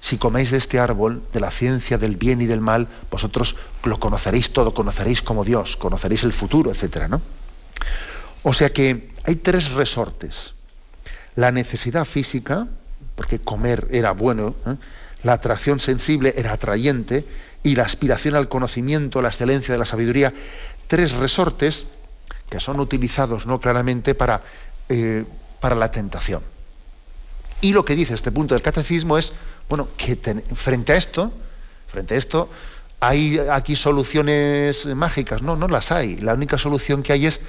[0.00, 4.00] Si coméis de este árbol, de la ciencia del bien y del mal, vosotros lo
[4.00, 7.20] conoceréis todo, conoceréis como Dios, conoceréis el futuro, etcétera, ¿no?
[8.42, 10.54] O sea que hay tres resortes.
[11.36, 12.66] La necesidad física,
[13.14, 14.76] porque comer era bueno, ¿eh?
[15.22, 17.26] la atracción sensible era atrayente,
[17.62, 20.32] y la aspiración al conocimiento, la excelencia de la sabiduría,
[20.88, 21.86] tres resortes
[22.48, 23.60] que son utilizados ¿no?
[23.60, 24.42] claramente para,
[24.88, 25.24] eh,
[25.60, 26.42] para la tentación.
[27.60, 29.32] Y lo que dice este punto del catecismo es,
[29.68, 30.16] bueno, que
[30.54, 31.32] frente a esto,
[31.86, 32.48] frente a esto,
[33.00, 36.16] hay aquí soluciones mágicas, no, no las hay.
[36.16, 37.40] La única solución que hay es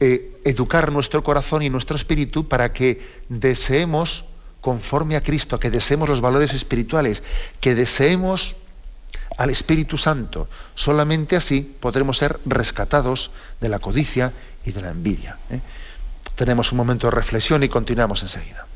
[0.00, 4.24] eh, educar nuestro corazón y nuestro espíritu para que deseemos
[4.60, 7.22] conforme a Cristo, que deseemos los valores espirituales,
[7.60, 8.56] que deseemos
[9.36, 10.48] al Espíritu Santo.
[10.74, 14.32] Solamente así podremos ser rescatados de la codicia
[14.64, 15.38] y de la envidia.
[15.50, 15.60] ¿eh?
[16.34, 18.66] Tenemos un momento de reflexión y continuamos enseguida.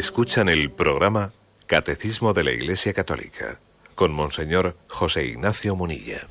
[0.00, 1.30] Escuchan el programa
[1.66, 3.60] Catecismo de la Iglesia Católica
[3.94, 6.26] con Monseñor José Ignacio Munilla.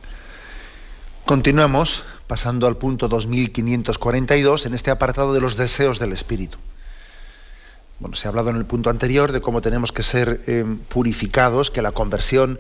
[1.24, 6.58] Continuamos pasando al punto 2542 en este apartado de los deseos del Espíritu.
[8.00, 11.70] Bueno, se ha hablado en el punto anterior de cómo tenemos que ser eh, purificados,
[11.70, 12.60] que la conversión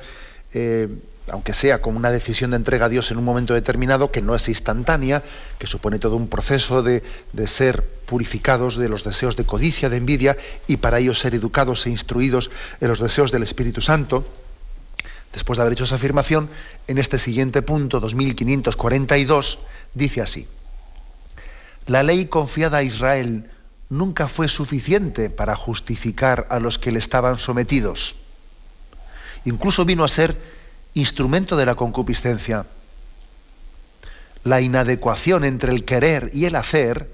[0.53, 0.89] eh,
[1.31, 4.35] aunque sea como una decisión de entrega a Dios en un momento determinado, que no
[4.35, 5.23] es instantánea,
[5.57, 7.03] que supone todo un proceso de,
[7.47, 10.37] ser purificados de los deseos de codicia, de envidia,
[10.67, 14.25] y para ello ser educados e instruidos en los deseos del Espíritu Santo.
[15.33, 16.49] Después de haber hecho esa afirmación,
[16.87, 19.59] en este siguiente punto, 2542,
[19.93, 20.47] dice así,
[21.85, 23.49] la ley confiada a Israel
[23.89, 28.15] nunca fue suficiente para justificar a los que le estaban sometidos.
[29.45, 30.58] Incluso vino a ser
[30.93, 32.65] instrumento de la concupiscencia.
[34.43, 37.09] La inadecuación entre el querer y el hacer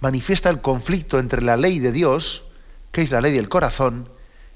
[0.00, 2.44] manifiesta el conflicto entre la ley de Dios,
[2.92, 4.08] que es la ley del corazón,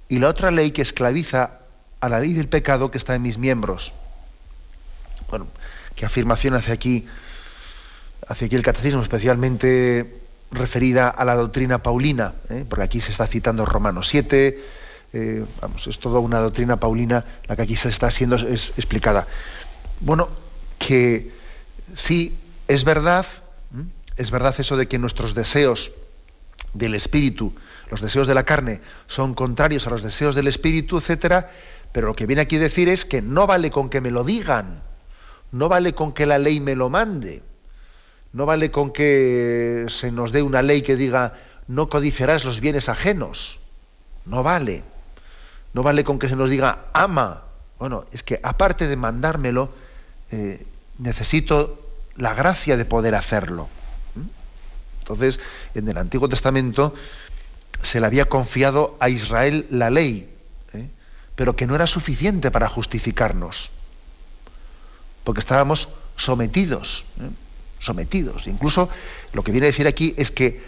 [0.08, 1.58] y la otra ley que esclaviza
[2.00, 3.92] a la ley del pecado que está en mis miembros.
[5.30, 5.46] Bueno,
[5.96, 7.06] qué afirmación hace aquí,
[8.26, 10.20] hace aquí el catecismo, especialmente
[10.50, 12.66] referida a la doctrina paulina, ¿eh?
[12.68, 14.62] porque aquí se está citando Romanos 7,
[15.12, 19.26] eh, vamos, es toda una doctrina paulina la que aquí se está siendo explicada.
[20.00, 20.28] Bueno,
[20.78, 21.30] que
[21.94, 23.26] sí, es verdad,
[24.16, 25.92] es verdad eso de que nuestros deseos
[26.74, 27.54] del espíritu,
[27.90, 31.50] los deseos de la carne, son contrarios a los deseos del espíritu, etcétera,
[31.92, 34.24] pero lo que viene aquí a decir es que no vale con que me lo
[34.24, 34.82] digan,
[35.50, 37.42] no vale con que la ley me lo mande,
[38.32, 41.34] no vale con que se nos dé una ley que diga
[41.68, 43.60] no codiciarás los bienes ajenos,
[44.24, 44.82] no vale,
[45.74, 47.44] no vale con que se nos diga ama,
[47.78, 49.70] bueno, es que aparte de mandármelo,
[50.30, 50.64] eh,
[50.98, 51.80] necesito
[52.16, 53.68] la gracia de poder hacerlo.
[55.00, 55.40] Entonces,
[55.74, 56.94] en el Antiguo Testamento
[57.82, 60.32] se le había confiado a Israel la ley,
[60.74, 60.88] ¿eh?
[61.34, 63.70] pero que no era suficiente para justificarnos,
[65.24, 67.30] porque estábamos sometidos, ¿eh?
[67.80, 68.46] sometidos.
[68.46, 68.88] Incluso
[69.32, 70.62] lo que viene a decir aquí es que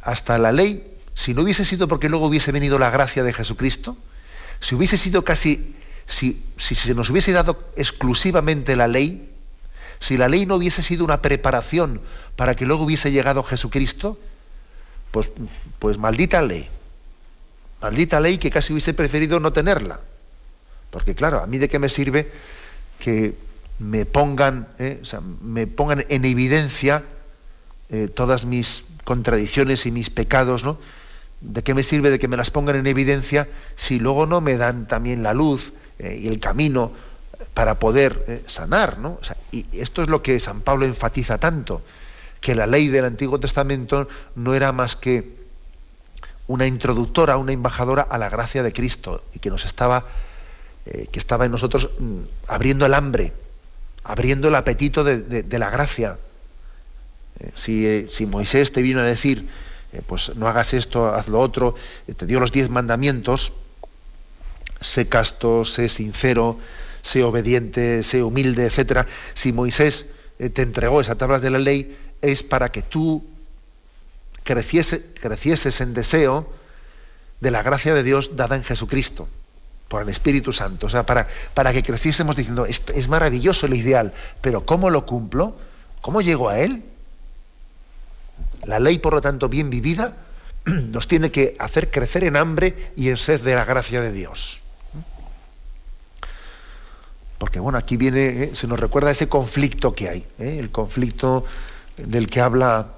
[0.00, 3.96] hasta la ley, si no hubiese sido porque luego hubiese venido la gracia de Jesucristo,
[4.60, 5.74] si hubiese sido casi,
[6.06, 9.30] si, si se nos hubiese dado exclusivamente la ley,
[10.00, 12.00] si la ley no hubiese sido una preparación
[12.36, 14.18] para que luego hubiese llegado Jesucristo,
[15.10, 15.30] pues,
[15.78, 16.68] pues maldita ley.
[17.80, 20.00] Maldita ley que casi hubiese preferido no tenerla.
[20.90, 22.30] Porque claro, a mí de qué me sirve
[22.98, 23.36] que
[23.78, 25.02] me pongan, eh,
[25.42, 27.04] me pongan en evidencia
[27.90, 30.78] eh, todas mis contradicciones y mis pecados, ¿no?
[31.40, 34.56] ¿De qué me sirve de que me las pongan en evidencia si luego no me
[34.56, 36.92] dan también la luz eh, y el camino
[37.54, 39.18] para poder sanar, ¿no?
[39.50, 41.82] y esto es lo que San Pablo enfatiza tanto
[42.40, 45.34] que la ley del Antiguo Testamento no era más que
[46.46, 50.04] una introductora, una embajadora a la gracia de Cristo y que nos estaba,
[50.86, 53.32] eh, que estaba en nosotros mm, abriendo el hambre,
[54.04, 56.18] abriendo el apetito de, la gracia.
[57.40, 59.48] Eh, eh, si, Moisés te vino a decir,
[60.06, 61.74] pues no hagas esto, haz lo otro,
[62.16, 63.52] te dio los diez mandamientos,
[64.80, 66.58] sé casto, sé sincero,
[67.02, 69.06] sé obediente, sé humilde, etc.
[69.34, 70.06] Si Moisés
[70.38, 73.24] te entregó esa tabla de la ley, es para que tú
[74.44, 76.50] creciese, crecieses en deseo
[77.40, 79.28] de la gracia de Dios dada en Jesucristo,
[79.88, 80.86] por el Espíritu Santo.
[80.86, 85.06] O sea, para, para que creciésemos diciendo, es, es maravilloso el ideal, pero ¿cómo lo
[85.06, 85.56] cumplo?
[86.00, 86.84] ¿Cómo llego a él?
[88.66, 90.16] La ley, por lo tanto, bien vivida,
[90.64, 94.60] nos tiene que hacer crecer en hambre y en sed de la gracia de Dios.
[97.38, 101.44] Porque bueno, aquí viene, eh, se nos recuerda ese conflicto que hay, eh, el conflicto
[101.96, 102.88] del que habla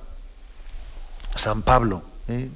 [1.34, 2.02] San Pablo.
[2.28, 2.48] ¿eh?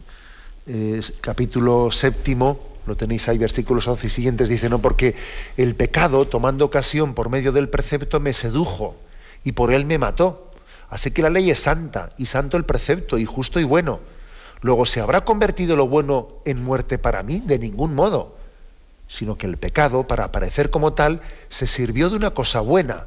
[1.21, 5.17] capítulo séptimo, lo tenéis ahí, versículos 11 y siguientes, dice, no, porque
[5.57, 8.97] el pecado, tomando ocasión por medio del precepto, me sedujo
[9.45, 10.52] y por él me mató.
[10.93, 14.01] Así que la ley es santa y santo el precepto y justo y bueno.
[14.61, 17.43] Luego, ¿se habrá convertido lo bueno en muerte para mí?
[17.43, 18.37] De ningún modo.
[19.09, 23.07] Sino que el pecado, para aparecer como tal, se sirvió de una cosa buena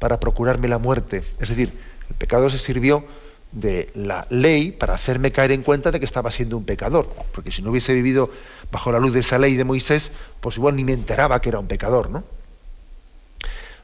[0.00, 1.22] para procurarme la muerte.
[1.38, 1.78] Es decir,
[2.10, 3.04] el pecado se sirvió
[3.52, 7.52] de la ley para hacerme caer en cuenta de que estaba siendo un pecador, porque
[7.52, 8.32] si no hubiese vivido
[8.72, 11.60] bajo la luz de esa ley de Moisés, pues igual ni me enteraba que era
[11.60, 12.24] un pecador, ¿no?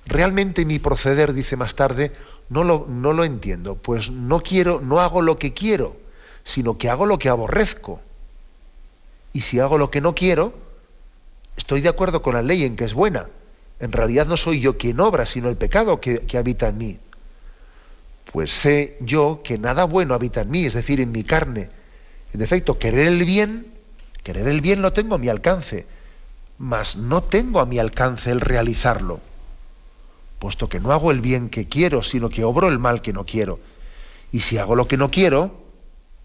[0.06, 2.10] Realmente mi proceder, dice más tarde,
[2.52, 5.96] no lo, no lo entiendo, pues no quiero, no hago lo que quiero,
[6.44, 8.00] sino que hago lo que aborrezco.
[9.32, 10.52] Y si hago lo que no quiero,
[11.56, 13.28] estoy de acuerdo con la ley en que es buena.
[13.80, 16.98] En realidad no soy yo quien obra, sino el pecado que, que habita en mí
[18.32, 21.68] pues sé yo que nada bueno habita en mí, es decir, en mi carne.
[22.32, 23.66] En efecto, querer el bien,
[24.22, 25.86] querer el bien lo tengo a mi alcance,
[26.58, 29.20] mas no tengo a mi alcance el realizarlo,
[30.42, 33.24] puesto que no hago el bien que quiero, sino que obro el mal que no
[33.24, 33.60] quiero.
[34.32, 35.54] Y si hago lo que no quiero,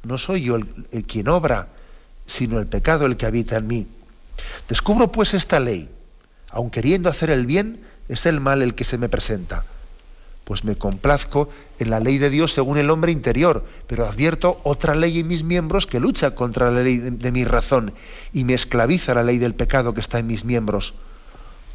[0.01, 1.67] no soy yo el, quien obra,
[2.25, 3.85] sino el pecado el que habita en mí.
[4.67, 5.87] Descubro pues esta ley,
[6.49, 9.65] aun queriendo hacer el bien, es el mal el que se me presenta
[10.45, 14.95] pues me complazco en la ley de Dios según el hombre interior, pero advierto otra
[14.95, 17.93] ley en mis miembros que lucha contra la ley de, mi razón
[18.31, 20.93] y me esclaviza la ley del pecado que está en mis miembros.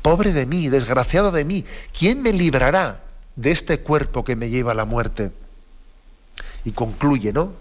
[0.03, 1.65] Pobre de mí, desgraciado de mí,
[1.97, 3.01] ¿quién me librará
[3.37, 5.31] de este cuerpo que me lleva a la muerte?
[6.65, 7.53] Y concluye, ¿no?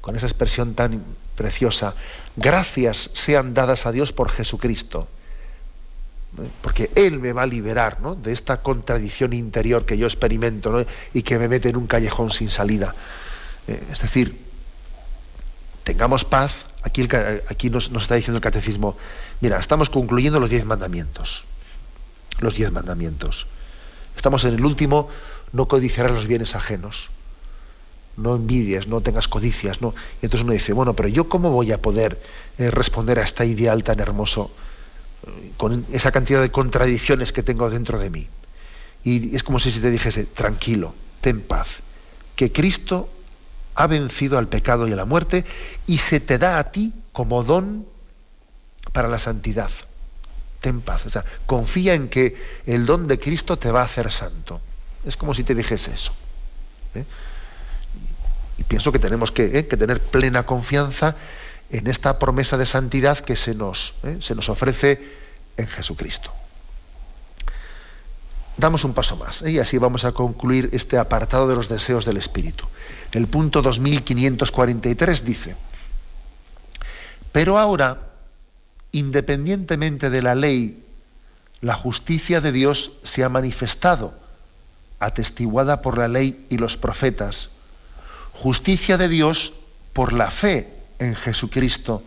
[0.00, 1.02] Con esa expresión tan
[1.36, 1.94] preciosa,
[2.36, 5.08] gracias sean dadas a Dios por Jesucristo
[6.62, 11.38] porque Él me va a liberar de esta contradicción interior que yo experimento y que
[11.38, 12.94] me mete en un callejón sin salida.
[13.68, 14.36] Eh, es decir,
[15.84, 17.08] tengamos paz, aquí,
[17.48, 18.96] aquí nos, está diciendo el catecismo,
[19.40, 21.44] mira, estamos concluyendo los diez mandamientos,
[22.40, 23.46] los diez mandamientos.
[24.16, 25.08] Estamos en el último,
[25.52, 27.10] no codiciarás los bienes ajenos.
[28.16, 29.92] no envidies, no tengas codicias, no.
[30.22, 32.20] Y entonces uno dice, bueno, pero yo cómo voy a poder
[32.58, 34.52] eh, responder a este ideal tan hermoso
[35.26, 38.28] eh, con esa cantidad de contradicciones que tengo dentro de mí.
[39.02, 41.80] Y es como si te dijese, tranquilo, ten paz,
[42.36, 43.08] que Cristo
[43.74, 45.44] ha vencido al pecado y a la muerte
[45.86, 47.86] y se te da a ti como don
[48.92, 49.70] para la santidad.
[50.64, 54.10] Ten paz, o sea, confía en que el don de Cristo te va a hacer
[54.10, 54.62] santo.
[55.04, 56.14] Es como si te dijese eso.
[56.94, 57.04] ¿eh?
[58.56, 59.66] Y pienso que tenemos ¿eh?
[59.68, 61.16] que, tener plena confianza
[61.68, 64.16] en esta promesa de santidad que se nos, ¿eh?
[64.22, 65.02] se nos ofrece
[65.58, 66.32] en Jesucristo.
[68.56, 72.16] Damos un paso más y así vamos a concluir este apartado de los deseos del
[72.16, 72.66] Espíritu.
[73.12, 75.56] El punto 2543 dice,
[77.32, 77.98] pero ahora,
[78.94, 80.82] independientemente de la ley,
[81.60, 84.14] la justicia de Dios se ha manifestado,
[85.00, 87.50] atestiguada por la ley y los profetas
[88.34, 89.54] justicia de Dios
[89.92, 90.68] por la fe
[90.98, 92.02] en Jesucristo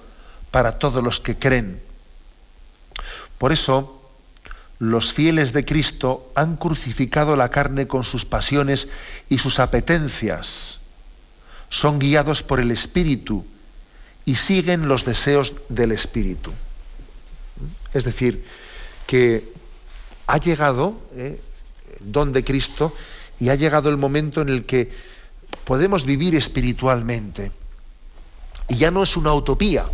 [0.51, 1.81] para todos los que creen.
[3.37, 3.93] Por eso,
[4.79, 8.89] los fieles de Cristo han crucificado la carne con sus pasiones
[9.29, 10.79] y sus apetencias.
[11.69, 13.45] Son guiados por el Espíritu
[14.25, 16.51] y siguen los deseos del Espíritu.
[17.93, 18.45] Es decir,
[19.05, 19.51] que
[20.27, 21.41] ha llegado eh,
[21.99, 22.93] el don de Cristo
[23.39, 24.91] y ha llegado el momento en el que
[25.63, 27.51] podemos vivir espiritualmente.
[28.69, 29.85] Y ya no es una utopía,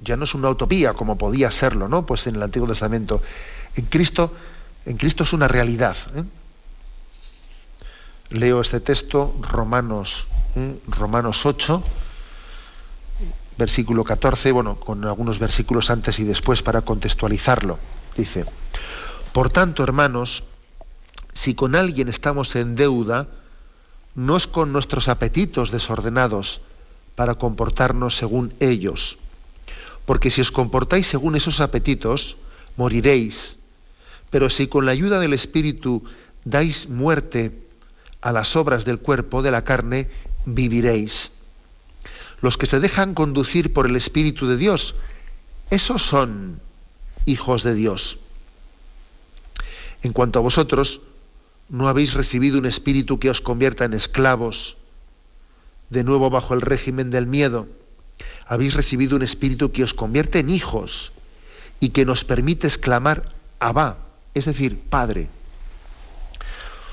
[0.00, 2.06] ya no es una utopía como podía serlo, ¿no?
[2.06, 3.22] Pues en el Antiguo Testamento.
[3.74, 4.32] En Cristo,
[4.84, 5.96] en Cristo es una realidad.
[6.14, 6.22] ¿eh?
[8.30, 10.78] Leo este texto, Romanos, ¿eh?
[10.86, 11.82] Romanos 8,
[13.58, 17.78] versículo 14, bueno, con algunos versículos antes y después para contextualizarlo.
[18.16, 18.44] Dice,
[19.32, 20.44] por tanto, hermanos,
[21.32, 23.28] si con alguien estamos en deuda,
[24.14, 26.62] no es con nuestros apetitos desordenados
[27.14, 29.18] para comportarnos según ellos.
[30.06, 32.36] Porque si os comportáis según esos apetitos,
[32.76, 33.56] moriréis.
[34.30, 36.04] Pero si con la ayuda del Espíritu
[36.44, 37.52] dais muerte
[38.20, 40.08] a las obras del cuerpo, de la carne,
[40.46, 41.32] viviréis.
[42.40, 44.94] Los que se dejan conducir por el Espíritu de Dios,
[45.70, 46.60] esos son
[47.24, 48.18] hijos de Dios.
[50.02, 51.00] En cuanto a vosotros,
[51.68, 54.76] no habéis recibido un espíritu que os convierta en esclavos,
[55.90, 57.66] de nuevo bajo el régimen del miedo.
[58.46, 61.12] Habéis recibido un espíritu que os convierte en hijos
[61.80, 63.28] y que nos permite exclamar
[63.58, 63.98] Abba,
[64.34, 65.28] es decir, Padre.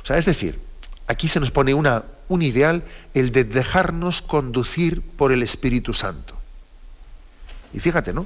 [0.04, 0.60] O sea, es decir,
[1.08, 6.36] aquí se nos pone una, un ideal, el de dejarnos conducir por el Espíritu Santo.
[7.74, 8.26] Y fíjate, ¿no?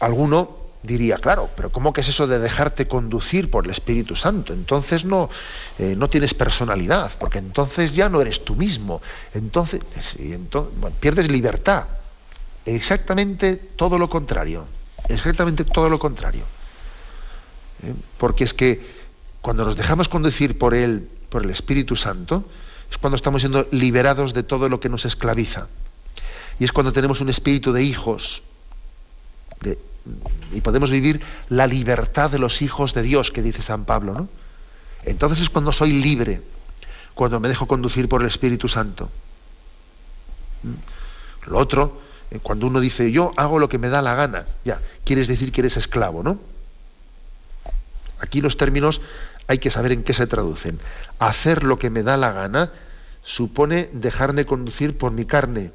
[0.00, 4.52] Alguno diría, claro, pero ¿cómo que es eso de dejarte conducir por el Espíritu Santo?
[4.52, 5.28] Entonces no,
[5.78, 9.02] eh, no tienes personalidad, porque entonces ya no eres tú mismo,
[9.34, 9.80] entonces,
[11.00, 11.86] pierdes libertad.
[12.66, 14.64] Exactamente todo lo contrario,
[15.08, 16.44] exactamente todo lo contrario.
[17.82, 17.94] ¿Eh?
[18.18, 18.99] Porque es que
[19.40, 22.44] cuando nos dejamos conducir por él, por el Espíritu Santo,
[22.90, 25.68] es cuando estamos siendo liberados de todo lo que nos esclaviza.
[26.58, 28.42] Y es cuando tenemos un espíritu de hijos,
[30.52, 34.28] y podemos vivir la libertad de los hijos de Dios, que dice San Pablo, ¿no?
[35.04, 36.42] Entonces es cuando soy libre,
[37.14, 39.10] cuando me dejo conducir por el Espíritu Santo.
[40.62, 41.50] ¿Mm?
[41.50, 44.80] Lo otro, eh, cuando uno dice yo hago lo que me da la gana, ya,
[45.04, 46.38] quieres decir que eres esclavo, ¿no?
[48.20, 49.00] Aquí los términos
[49.50, 50.78] hay que saber en qué se traducen.
[51.18, 52.70] Hacer lo que me da la gana
[53.24, 55.72] supone dejarme conducir por mi carne,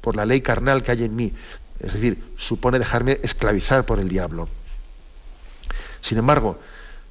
[0.00, 1.32] por la ley carnal que hay en mí.
[1.80, 4.48] Es decir, supone dejarme esclavizar por el diablo.
[6.00, 6.60] Sin embargo,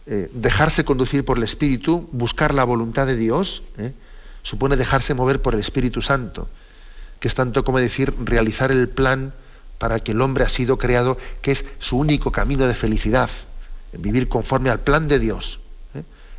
[0.06, 3.92] eh, dejarse conducir por el Espíritu, buscar la voluntad de Dios, eh,
[4.42, 6.48] supone dejarse mover por el Espíritu Santo,
[7.20, 9.34] que es tanto como decir realizar el plan
[9.78, 13.30] para que el hombre ha sido creado, que es su único camino de felicidad,
[13.92, 15.60] vivir conforme al plan de Dios,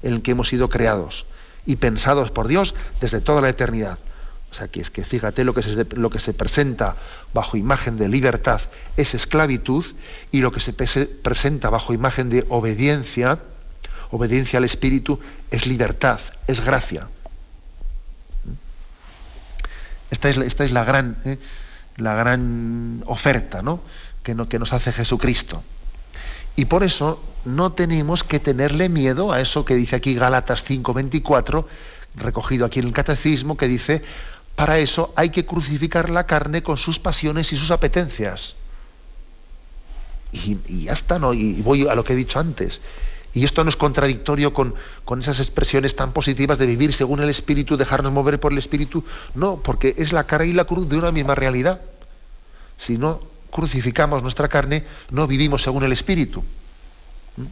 [0.02, 1.26] en el que hemos sido creados
[1.66, 3.98] y pensados por Dios desde toda la eternidad.
[4.50, 6.96] O sea, que es que fíjate lo que, se, lo que se presenta
[7.32, 8.60] bajo imagen de libertad
[8.96, 9.84] es esclavitud
[10.32, 13.38] y lo que se presenta bajo imagen de obediencia,
[14.10, 15.20] obediencia al Espíritu,
[15.50, 17.08] es libertad, es gracia.
[20.10, 21.38] Esta es, esta es la, gran, ¿eh?
[21.96, 23.80] la gran oferta ¿no?
[24.24, 25.62] Que, que nos hace Jesucristo.
[26.60, 31.64] Y por eso no tenemos que tenerle miedo a eso que dice aquí Gálatas 5:24,
[32.16, 34.02] recogido aquí en el catecismo, que dice,
[34.56, 38.56] para eso hay que crucificar la carne con sus pasiones y sus apetencias.
[40.32, 41.32] Y, ya está, ¿no?
[41.32, 42.82] Y voy a lo que he dicho antes.
[43.32, 44.74] Y esto no es contradictorio con,
[45.06, 49.02] con, esas expresiones tan positivas de vivir según el Espíritu, dejarnos mover por el Espíritu.
[49.34, 51.80] No, porque es la cara y la cruz de una misma realidad.
[52.76, 56.42] Si no crucificamos nuestra carne, no vivimos según el Espíritu.
[57.36, 57.46] ¿Mm?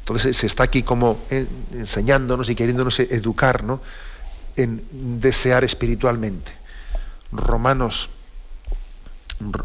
[0.00, 1.20] Entonces se está aquí como
[1.72, 3.80] enseñándonos y queriéndonos educar ¿no?
[4.56, 6.52] en desear espiritualmente.
[7.30, 8.10] Romanos,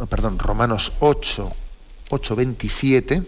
[0.10, 1.52] perdón, Romanos 8,
[2.10, 3.24] 8, 27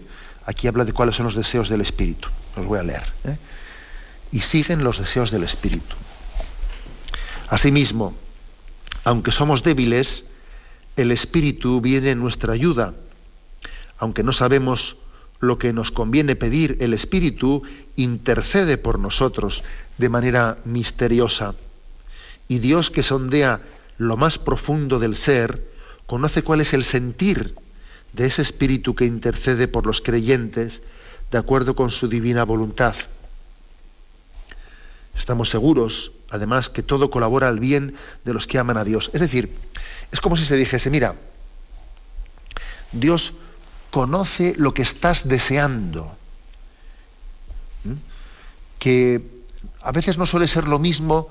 [0.46, 2.28] Aquí habla de cuáles son los deseos del Espíritu.
[2.56, 3.02] Los voy a leer.
[3.24, 3.36] ¿eh?
[4.30, 5.96] Y siguen los deseos del Espíritu.
[7.48, 8.14] Asimismo,
[9.02, 10.24] aunque somos débiles,
[10.96, 12.94] el Espíritu viene en nuestra ayuda.
[13.98, 14.96] Aunque no sabemos
[15.40, 17.62] lo que nos conviene pedir, el Espíritu
[17.96, 19.62] intercede por nosotros
[19.98, 21.54] de manera misteriosa.
[22.48, 23.60] Y Dios que sondea
[23.98, 25.70] lo más profundo del ser,
[26.06, 27.54] conoce cuál es el sentir
[28.12, 30.82] de ese Espíritu que intercede por los creyentes
[31.30, 32.94] de acuerdo con su divina voluntad.
[35.16, 37.94] Estamos seguros, además, que todo colabora al bien
[38.24, 39.10] de los que aman a Dios.
[39.12, 39.50] Es decir,
[40.12, 41.14] es como si se dijese, mira,
[42.92, 43.34] Dios
[43.90, 46.16] conoce lo que estás deseando,
[48.78, 49.22] que
[49.80, 51.28] a veces no suele ser lo mismo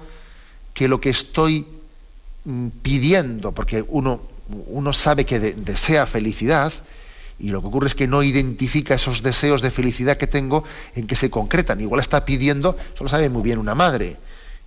[0.74, 1.68] que lo que estoy
[2.46, 6.72] mm, pidiendo, porque uno uno sabe que desea felicidad
[7.40, 10.64] y lo que ocurre es que no identifica esos deseos de felicidad que tengo
[10.96, 11.82] en que se concretan.
[11.82, 14.18] Igual está pidiendo, eso lo sabe muy bien una madre,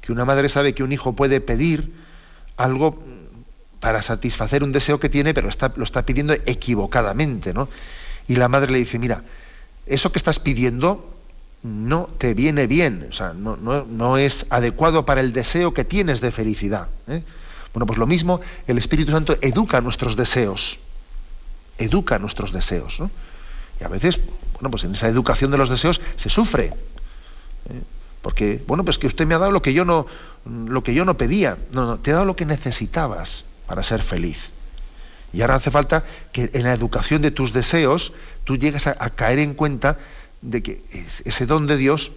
[0.00, 1.92] que una madre sabe que un hijo puede pedir
[2.56, 3.02] algo
[3.80, 7.68] para satisfacer un deseo que tiene, pero lo está pidiendo equivocadamente, ¿no?
[8.26, 9.22] Y la madre le dice, mira,
[9.86, 11.14] eso que estás pidiendo
[11.62, 16.30] no te viene bien, o sea, no es adecuado para el deseo que tienes de
[16.30, 16.88] felicidad.
[17.08, 17.22] ¿eh?
[17.72, 20.78] Bueno, pues lo mismo, el Espíritu Santo educa nuestros deseos,
[21.78, 23.00] educa nuestros deseos.
[23.00, 23.10] ¿no?
[23.80, 24.20] Y a veces,
[24.54, 26.66] bueno, pues en esa educación de los deseos se sufre.
[26.66, 27.82] ¿eh?
[28.22, 30.06] Porque, bueno, pues que usted me ha dado lo que yo no,
[30.44, 31.56] lo que yo no pedía.
[31.72, 34.50] No, no, te ha dado lo que necesitabas para ser feliz.
[35.32, 38.12] Y ahora hace falta que en la educación de tus deseos
[38.44, 39.98] tú llegues a, caer en cuenta
[40.40, 40.82] de que
[41.24, 42.12] ese don de Dios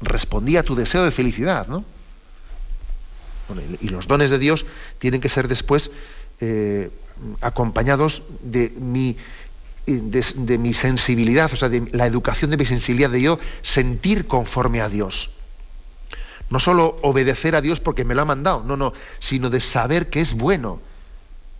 [0.00, 1.84] respondía a tu deseo de felicidad, ¿no?
[3.80, 4.64] y los dones de Dios
[4.98, 5.90] tienen que ser después
[6.40, 6.90] eh,
[7.42, 9.18] acompañados de mi,
[9.86, 14.80] de, mi sensibilidad, o sea, de la educación de mi sensibilidad, de yo sentir conforme
[14.80, 15.30] a Dios.
[16.52, 20.10] No solo obedecer a Dios porque me lo ha mandado, no, no, sino de saber
[20.10, 20.80] que es bueno,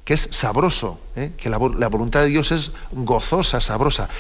[0.05, 1.33] que es sabroso, ¿eh?
[1.39, 4.11] que la, voluntad de Dios es gozosa, sabrosa.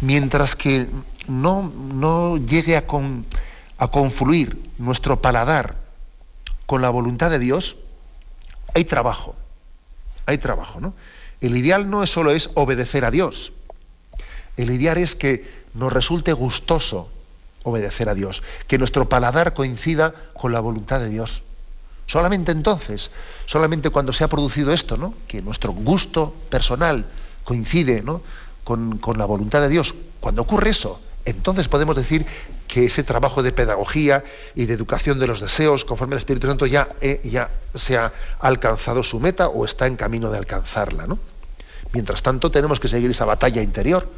[0.00, 0.86] Mientras que
[1.28, 2.84] no, no llegue a,
[3.76, 5.76] a confluir nuestro paladar
[6.64, 7.76] con la voluntad de Dios,
[8.72, 9.34] hay trabajo.
[10.24, 10.94] Hay trabajo, ¿no?
[11.42, 13.52] El ideal no es solo es obedecer a Dios.
[14.56, 17.11] El ideal es que nos resulte gustoso
[17.64, 21.42] obedecer a Dios, que nuestro paladar coincida con la voluntad de Dios.
[22.06, 23.10] Solamente entonces,
[23.46, 25.14] solamente cuando se ha producido esto, ¿no?
[25.28, 27.06] que nuestro gusto personal
[27.44, 28.22] coincide ¿no?
[28.64, 32.26] con, con la voluntad de Dios, cuando ocurre eso, entonces podemos decir
[32.66, 36.66] que ese trabajo de pedagogía y de educación de los deseos conforme al Espíritu Santo
[36.66, 41.06] ya, eh, ya se ha alcanzado su meta o está en camino de alcanzarla.
[41.06, 41.18] ¿no?
[41.92, 44.08] Mientras tanto tenemos que seguir esa batalla interior,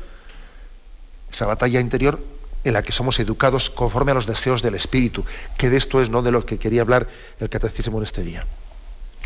[1.30, 2.20] esa batalla interior
[2.64, 5.24] en la que somos educados conforme a los deseos del Espíritu,
[5.56, 7.08] que de esto es no de lo que quería hablar
[7.38, 8.46] el catecismo en este día.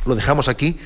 [0.05, 0.79] Lo dejamos aquí,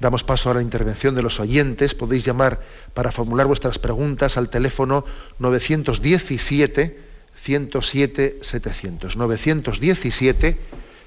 [0.00, 2.60] damos paso a la intervención de los oyentes, podéis llamar
[2.94, 5.04] para formular vuestras preguntas al teléfono
[5.38, 6.98] 917
[7.34, 10.58] 107 700, 917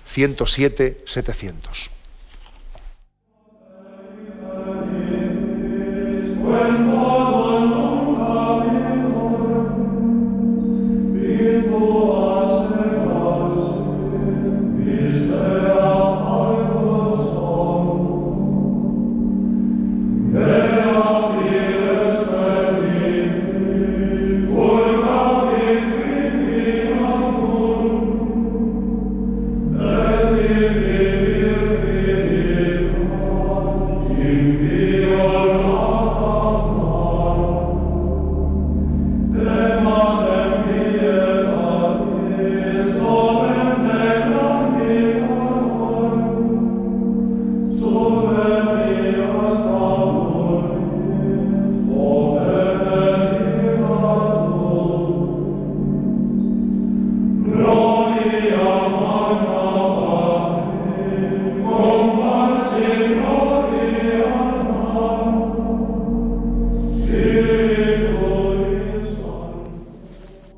[0.06, 1.90] 107 700.
[6.48, 7.47] when all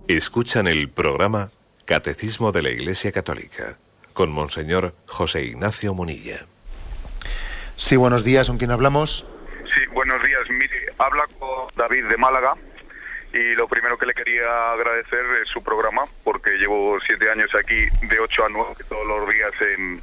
[0.09, 1.51] Escuchan el programa
[1.85, 3.77] Catecismo de la Iglesia Católica
[4.13, 6.47] con Monseñor José Ignacio Munilla.
[7.75, 9.23] Sí, buenos días, ¿con quién hablamos?
[9.71, 10.49] Sí, buenos días.
[10.49, 12.55] Mire, habla con David de Málaga
[13.33, 17.85] y lo primero que le quería agradecer es su programa porque llevo siete años aquí
[18.07, 20.01] de 8 a 9 todos los días en,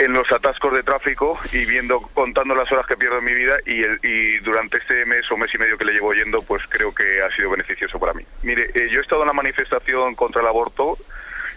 [0.00, 3.58] en los atascos de tráfico y viendo, contando las horas que pierdo en mi vida
[3.66, 6.94] y, y durante este mes o mes y medio que le llevo yendo, pues creo
[6.94, 8.24] que ha sido beneficioso para mí.
[8.42, 10.96] Mire, eh, yo he estado en la manifestación contra el aborto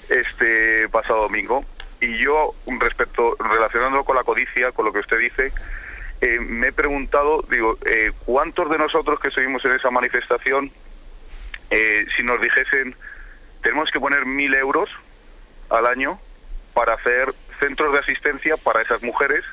[0.09, 1.63] este pasado domingo
[2.01, 5.53] y yo, respecto, relacionándolo con la codicia, con lo que usted dice,
[6.19, 10.69] eh, me he preguntado, digo, eh, ¿cuántos de nosotros que seguimos en esa manifestación,
[12.15, 12.95] si nos dijesen,
[13.63, 14.89] tenemos que poner mil euros
[15.71, 16.19] al año
[16.73, 19.43] para hacer centros de asistencia para esas mujeres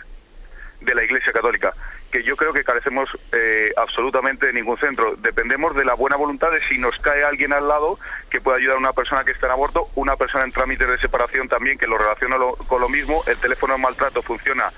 [0.81, 1.75] de la Iglesia Católica,
[2.11, 5.15] que yo creo que carecemos eh, absolutamente de ningún centro.
[5.17, 7.99] Dependemos de la buena voluntad de si nos cae alguien al lado
[8.31, 10.99] que pueda ayudar a una persona que está en aborto, una persona en trámites de
[10.99, 12.37] separación también, que lo relaciona
[12.67, 14.71] con lo mismo, el teléfono de maltrato funciona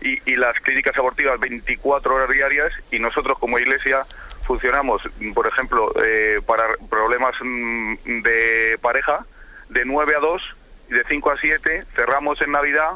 [0.00, 4.04] y, las clínicas abortivas 24 horas diarias y nosotros como Iglesia
[4.44, 5.02] funcionamos,
[5.34, 9.24] por ejemplo, eh, para problemas mm, de pareja,
[9.68, 10.42] de 9 a 2
[10.88, 12.92] de 5 a 7, cerramos en Navidad,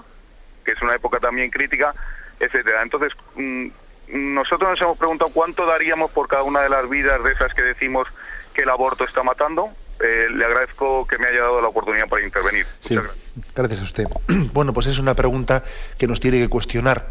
[0.65, 1.95] que es una época también crítica,
[2.39, 2.83] etcétera.
[2.83, 3.69] Entonces, mm,
[4.09, 7.63] nosotros nos hemos preguntado cuánto daríamos por cada una de las vidas de esas que
[7.63, 8.09] decimos
[8.53, 9.71] que el aborto está matando.
[10.01, 12.67] Eh, le agradezco que me haya dado la oportunidad para intervenir.
[12.89, 13.35] gracias.
[13.55, 14.05] gracias a usted.
[14.53, 15.63] Bueno, pues es una pregunta
[15.99, 17.07] que nos tiene que cuestionar,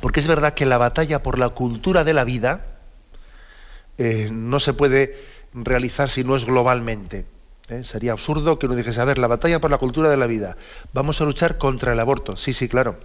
[0.00, 2.66] porque es verdad que la batalla por la cultura de la vida
[3.98, 5.18] eh, no se puede
[5.54, 7.24] realizar si no es globalmente.
[7.70, 7.84] ¿Eh?
[7.84, 10.56] Sería absurdo que uno dijese, a ver, la batalla por la cultura de la vida,
[10.92, 12.36] vamos a luchar contra el aborto.
[12.36, 12.96] Sí, sí, claro.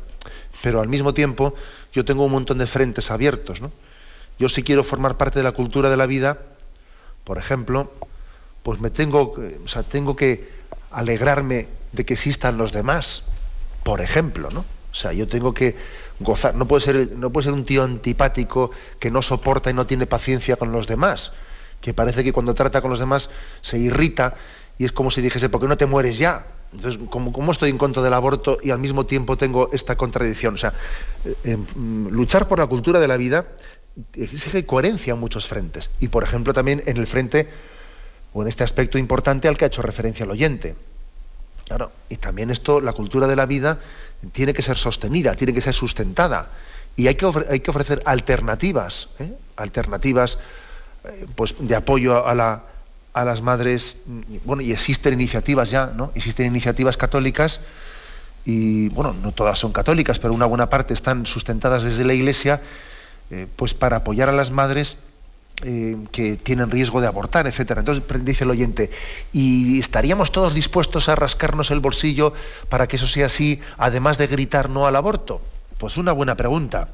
[0.61, 1.53] Pero al mismo tiempo
[1.93, 3.61] yo tengo un montón de frentes abiertos.
[3.61, 3.72] ¿no?
[4.39, 6.39] Yo si quiero formar parte de la cultura de la vida,
[7.24, 7.91] por ejemplo,
[8.63, 10.49] pues me tengo, o sea, tengo que
[10.91, 13.24] alegrarme de que existan los demás,
[13.84, 14.61] por ejemplo, ¿no?
[14.91, 15.76] O sea, yo tengo que
[16.20, 19.86] gozar, no puede ser, no puede ser un tío antipático que no soporta y no
[19.86, 21.34] tiene paciencia con los demás
[21.86, 23.29] que parece que cuando trata con los demás
[23.61, 24.33] se irrita
[24.79, 26.47] y es como si dijese, ¿por qué no te mueres ya?
[26.73, 30.55] Entonces, ¿cómo, estoy en contra del aborto y al mismo tiempo tengo esta contradicción?
[30.55, 30.73] O sea,
[31.25, 33.45] eh, em, luchar por la cultura de la vida
[34.15, 35.91] exige coherencia en muchos frentes.
[35.99, 37.49] Y, por ejemplo, también en el frente,
[38.33, 40.75] o en este aspecto importante al que ha hecho referencia el oyente.
[41.67, 43.77] Claro, y también esto, la cultura de la vida,
[44.31, 46.49] tiene que ser sostenida, tiene que ser sustentada.
[46.95, 49.33] Y hay que, hay que ofrecer alternativas, ¿eh?
[49.55, 50.39] alternativas
[51.36, 52.64] pues de apoyo a, la,
[53.14, 53.97] a las madres,
[54.43, 56.12] bueno, y existen iniciativas ya, ¿no?
[56.16, 57.62] Existen iniciativas católicas
[58.45, 62.62] y, bueno, no todas son católicas, pero una buena parte están sustentadas desde la Iglesia,
[63.32, 64.97] eh, pues para apoyar a las madres
[65.64, 67.80] eh, que tienen riesgo de abortar, etcétera.
[67.80, 68.91] Entonces dice el oyente,
[69.32, 72.34] ¿y estaríamos todos dispuestos a rascarnos el bolsillo
[72.70, 75.41] para que eso sea así, además de gritar no al aborto?
[75.78, 76.89] Pues una buena pregunta.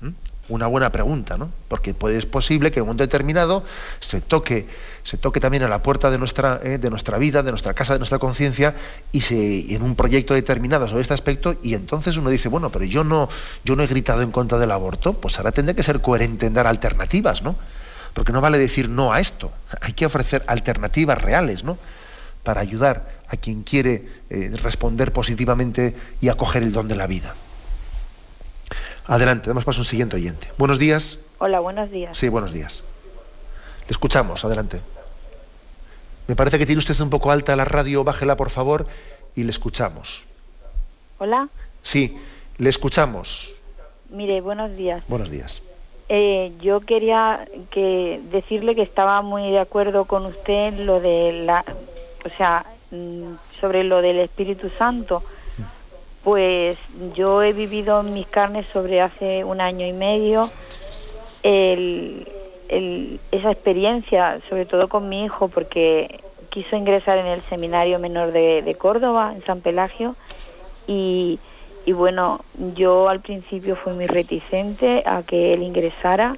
[0.00, 0.10] ¿Mm?
[0.48, 1.50] Una buena pregunta, ¿no?
[1.68, 3.64] Porque puede, es posible que en un momento determinado
[4.00, 4.66] se toque,
[5.02, 7.92] se toque también a la puerta de nuestra, eh, de nuestra vida, de nuestra casa,
[7.92, 8.74] de nuestra conciencia,
[9.12, 12.84] y se, en un proyecto determinado sobre este aspecto, y entonces uno dice, bueno, pero
[12.84, 13.28] yo no,
[13.64, 16.54] yo no he gritado en contra del aborto, pues ahora tendré que ser coherente en
[16.54, 17.56] dar alternativas, ¿no?
[18.14, 21.78] Porque no vale decir no a esto, hay que ofrecer alternativas reales, ¿no?
[22.42, 27.34] Para ayudar a quien quiere eh, responder positivamente y acoger el don de la vida.
[29.08, 30.48] Adelante, damos paso a un siguiente oyente.
[30.58, 31.18] Buenos días.
[31.38, 32.16] Hola, buenos días.
[32.16, 32.84] Sí, buenos días.
[33.86, 34.82] Le escuchamos, adelante.
[36.26, 38.86] Me parece que tiene usted un poco alta la radio, bájela por favor
[39.34, 40.24] y le escuchamos.
[41.16, 41.48] Hola.
[41.80, 42.18] Sí,
[42.58, 43.54] le escuchamos.
[44.10, 45.02] Mire, buenos días.
[45.08, 45.62] Buenos días.
[46.10, 51.64] Eh, yo quería que decirle que estaba muy de acuerdo con usted lo de la,
[52.26, 55.22] o sea, mm, sobre lo del Espíritu Santo
[56.22, 56.76] pues
[57.14, 60.50] yo he vivido en mis carnes sobre hace un año y medio.
[61.42, 68.76] Esa experiencia, sobre todo con mi hijo, porque quiso ingresar en el seminario menor de,
[68.78, 70.16] Córdoba, en San Pelagio,
[70.86, 71.38] y,
[71.86, 72.40] y, bueno,
[72.74, 76.36] yo al principio fui muy reticente a que él ingresara,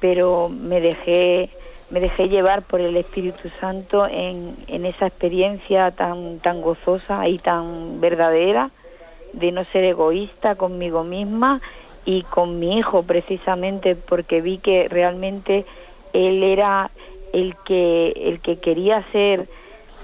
[0.00, 1.50] pero me dejé
[1.90, 7.38] me dejé llevar por el Espíritu Santo en, en esa experiencia tan tan gozosa y
[7.38, 8.70] tan verdadera
[9.34, 11.60] de no ser egoísta conmigo misma
[12.04, 15.64] y con mi hijo precisamente porque vi que realmente
[16.12, 16.90] él era
[17.32, 19.48] el que el que quería ser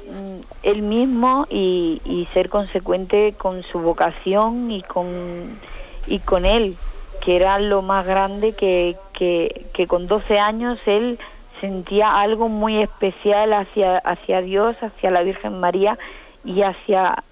[0.08, 5.58] mm, él mismo y, ser consecuente con su vocación y con
[6.06, 6.76] y con él
[7.20, 11.18] que era lo más grande que, que, que con 12 años él
[11.60, 15.98] sentía algo muy especial hacia, hacia Dios, hacia la Virgen María
[16.44, 17.22] y hacia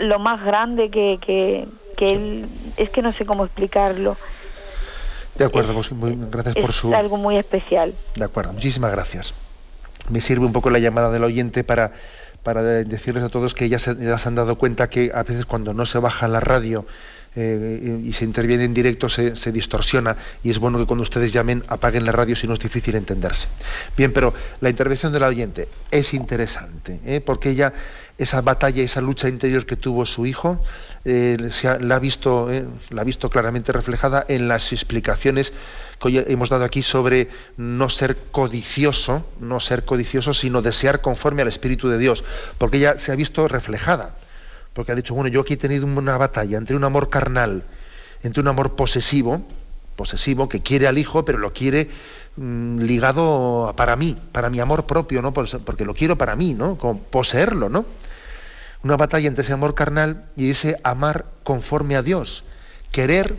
[0.00, 2.46] lo más grande que, que, que él,
[2.76, 4.16] es que no sé cómo explicarlo.
[5.36, 6.94] De acuerdo, pues, muy, gracias por su...
[6.94, 7.92] algo muy especial.
[8.16, 9.34] De acuerdo, muchísimas gracias.
[10.08, 11.92] Me sirve un poco la llamada del oyente para,
[12.42, 15.46] para decirles a todos que ya se, ya se han dado cuenta que a veces
[15.46, 16.84] cuando no se baja la radio
[17.34, 21.32] eh, y se interviene en directo se, se, distorsiona y es bueno que cuando ustedes
[21.32, 23.48] llamen apaguen la radio si no es difícil entenderse.
[23.96, 27.22] Bien, pero la intervención del oyente es interesante, ¿eh?
[27.24, 27.72] porque ella,
[28.18, 30.62] esa batalla, esa lucha interior que tuvo su hijo,
[31.04, 32.48] eh, se ha, la, ha visto,
[32.90, 35.52] la ha visto claramente reflejada en las explicaciones
[36.00, 41.42] que hoy hemos dado aquí sobre no ser codicioso, no ser codicioso, sino desear conforme
[41.42, 42.24] al Espíritu de Dios,
[42.58, 44.14] porque ella se ha visto reflejada
[44.72, 47.64] porque ha dicho, bueno, yo aquí he tenido una batalla entre un amor carnal,
[48.22, 49.42] entre un amor posesivo,
[49.96, 51.90] posesivo, que quiere al hijo, pero lo quiere
[52.36, 55.32] mmm, ligado para mí, para mi amor propio, ¿no?
[55.34, 56.76] Porque lo quiero para mí, ¿no?
[57.10, 57.84] Poseerlo, ¿no?
[58.82, 62.44] Una batalla entre ese amor carnal y ese amar conforme a Dios.
[62.90, 63.36] Querer,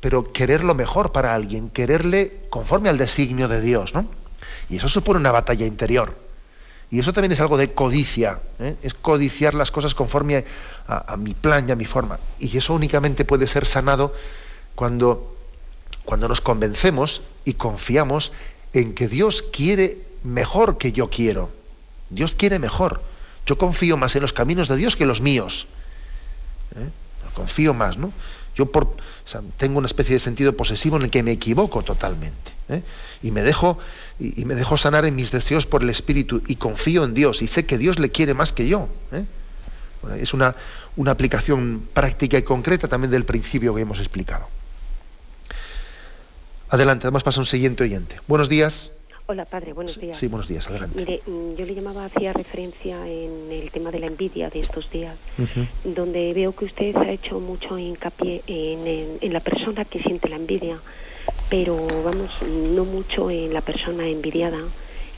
[0.00, 4.08] pero querer lo mejor para alguien, quererle conforme al designio de Dios, ¿no?
[4.68, 6.16] Y eso supone una batalla interior.
[6.90, 8.76] Y eso también es algo de codicia, ¿eh?
[8.82, 10.44] es codiciar las cosas conforme
[10.86, 12.18] a, a, mi plan y a mi forma.
[12.38, 14.14] Y eso únicamente puede ser sanado
[14.74, 15.36] cuando,
[16.04, 18.32] cuando nos convencemos y confiamos
[18.72, 21.50] en que Dios quiere mejor que yo quiero.
[22.10, 23.02] Dios quiere mejor.
[23.46, 25.66] Yo confío más en los caminos de Dios que en los míos.
[26.76, 26.88] ¿eh?
[27.34, 28.12] Confío más, ¿no?
[28.56, 28.96] Yo por,
[29.56, 32.52] tengo una especie de sentido posesivo en el que me equivoco totalmente.
[32.68, 32.82] ¿eh?
[33.22, 33.78] Y me dejo
[34.18, 37.48] y, me dejo sanar en mis deseos por el Espíritu y confío en Dios y
[37.48, 38.88] sé que Dios le quiere más que yo.
[39.12, 39.26] ¿eh?
[40.20, 40.54] Es una,
[40.96, 44.48] una aplicación práctica y concreta también del principio que hemos explicado.
[46.68, 48.20] Adelante, además pasa un siguiente oyente.
[48.26, 48.90] Buenos días.
[49.26, 50.18] Hola, padre, buenos días.
[50.18, 50.98] Sí, buenos días, adelante.
[50.98, 55.16] Mire, yo le llamaba, hacía referencia en el tema de la envidia de estos días,
[55.38, 55.66] uh -huh.
[55.82, 60.28] donde veo que usted ha hecho mucho hincapié en, en, en, la persona que siente
[60.28, 60.78] la envidia,
[61.48, 62.32] pero vamos,
[62.74, 64.60] no mucho en la persona envidiada,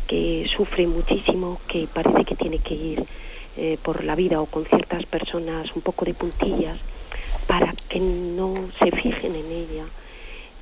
[0.07, 3.05] que sufre muchísimo, que parece que tiene que ir
[3.57, 6.79] eh, por la vida o con ciertas personas un poco de puntillas
[7.49, 9.85] para que no se fijen en ella.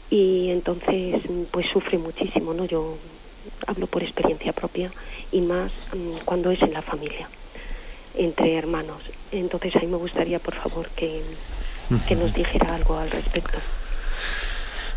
[0.09, 1.21] Y entonces,
[1.51, 2.65] pues sufre muchísimo, ¿no?
[2.65, 2.97] Yo
[3.67, 4.91] hablo por experiencia propia
[5.33, 7.29] y más um, cuando es en la familia,
[8.17, 9.03] entre hermanos.
[9.33, 11.23] Entonces ahí me gustaría, por favor, que,
[12.07, 13.59] que nos dijera algo al respecto.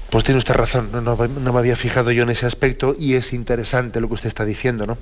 [0.10, 3.16] Pues tiene usted razón, no, no, no, me había fijado yo en ese aspecto y
[3.16, 4.98] es interesante lo que usted está diciendo, ¿no?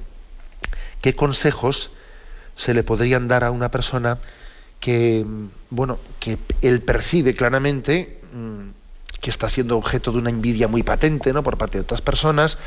[1.02, 1.92] ¿Qué consejos
[2.56, 4.18] se le podrían dar a una persona
[4.80, 5.24] que,
[5.70, 8.70] bueno, que él percibe claramente mmm,
[9.22, 11.44] que está siendo objeto de una envidia muy patente, ¿no?
[11.44, 12.58] Por parte de otras personas,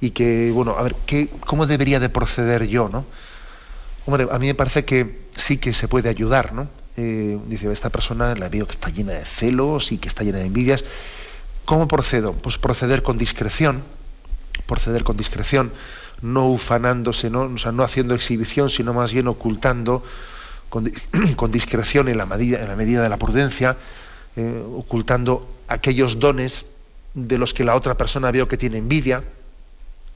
[0.00, 3.04] y que, bueno, a ver, ¿qué, ¿cómo debería de proceder yo, no?
[4.06, 6.68] Hombre, a mí me parece que sí que se puede ayudar, ¿no?
[6.96, 10.38] Eh, dice, esta persona la veo que está llena de celos y que está llena
[10.38, 10.84] de envidias.
[11.64, 12.32] ¿Cómo procedo?
[12.32, 13.82] Pues proceder con discreción,
[14.66, 15.72] proceder con discreción,
[16.22, 17.42] no ufanándose, ¿no?
[17.42, 20.02] O sea, no haciendo exhibición, sino más bien ocultando
[20.68, 20.90] con,
[21.52, 23.76] discreción en la, medida, en la medida de la prudencia,
[24.36, 26.66] eh, ocultando aquellos dones
[27.14, 29.22] de los que la otra persona veo que tiene envidia,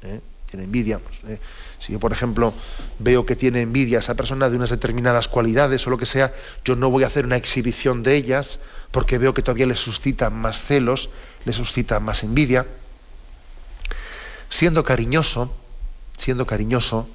[0.03, 0.21] ¿eh?
[0.53, 0.99] tiene envidia.
[0.99, 1.41] Pues, eh,
[1.79, 2.53] si yo, por ejemplo,
[2.99, 6.35] veo que tiene envidia esa persona de unas determinadas cualidades o lo que sea,
[6.65, 8.59] yo no voy a hacer una exhibición de ellas
[8.91, 11.09] porque veo que todavía le suscitan más celos,
[11.45, 12.67] le suscita más envidia.
[14.51, 15.55] Siendo cariñoso,
[16.19, 17.09] siendo cariñoso,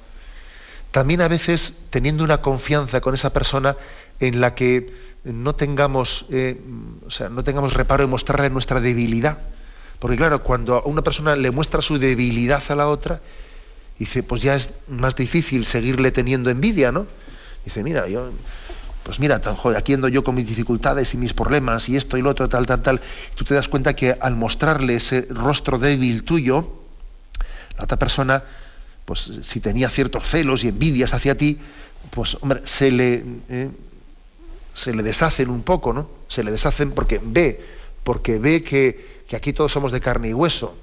[0.90, 3.76] también a veces teniendo una confianza con esa persona
[4.18, 6.60] en la que no tengamos, eh,
[7.06, 9.38] o sea, no tengamos reparo en mostrarle nuestra debilidad
[9.98, 13.20] porque claro, cuando a una persona le muestra su debilidad a la otra,
[13.98, 17.06] dice, pues ya es más difícil seguirle teniendo envidia, ¿no?
[17.64, 18.30] Dice, mira, yo,
[19.02, 22.22] pues mira, joder, aquí ando yo con mis dificultades y mis problemas y esto y
[22.22, 23.00] lo otro, tal, tal, tal.
[23.34, 26.70] Tú te das cuenta que al mostrarle ese rostro débil tuyo,
[27.76, 28.44] la otra persona,
[29.04, 31.58] pues si tenía ciertos celos y envidias hacia ti,
[32.10, 33.70] pues hombre, se le, eh,
[34.74, 36.08] se le deshacen un poco, ¿no?
[36.28, 37.64] Se le deshacen porque ve,
[38.04, 40.74] porque ve que, que aquí todos somos de carne y hueso.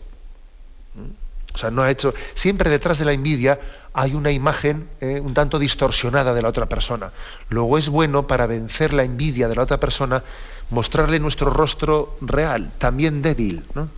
[1.54, 2.14] O sea, no ha hecho.
[2.36, 3.60] Siempre detrás de la envidia
[3.94, 7.12] hay una imagen eh, un tanto distorsionada de la otra persona.
[7.50, 10.24] Luego es bueno para vencer la envidia de la otra persona
[10.70, 13.64] mostrarle nuestro rostro real, también débil.
[13.74, 13.90] ¿no?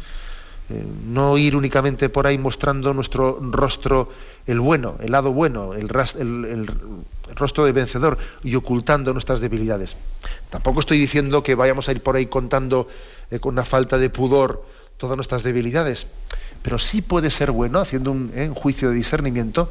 [0.70, 4.12] Eh, no ir únicamente por ahí mostrando nuestro rostro,
[4.46, 5.90] el bueno, el lado bueno, el,
[6.20, 6.68] el
[7.36, 9.98] rostro de vencedor y ocultando nuestras debilidades.
[10.50, 12.88] Tampoco estoy diciendo que vayamos a ir por ahí contando
[13.32, 14.66] eh, con una falta de pudor
[14.98, 16.08] todas nuestras debilidades,
[16.62, 18.48] pero sí puede ser bueno, haciendo un, ¿eh?
[18.50, 19.70] un juicio de discernimiento,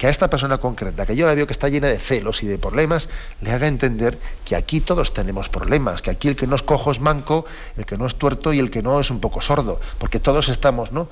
[0.00, 2.46] que a esta persona concreta, que yo la veo que está llena de celos y
[2.46, 3.10] de problemas,
[3.42, 6.90] le haga entender que aquí todos tenemos problemas, que aquí el que no es cojo
[6.90, 7.44] es manco,
[7.76, 10.48] el que no es tuerto y el que no es un poco sordo, porque todos
[10.48, 11.10] estamos, ¿no?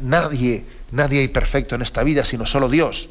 [0.00, 3.08] nadie, nadie hay perfecto en esta vida, sino solo Dios.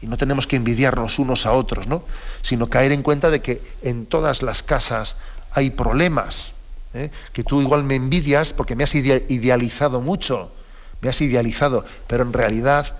[0.00, 2.02] Y no tenemos que envidiarnos unos a otros, ¿no?
[2.40, 5.16] Sino caer en cuenta de que en todas las casas
[5.52, 6.54] hay problemas,
[6.94, 7.10] ¿eh?
[7.32, 10.52] que tú igual me envidias porque me has idealizado mucho,
[11.00, 12.96] me has idealizado, pero en realidad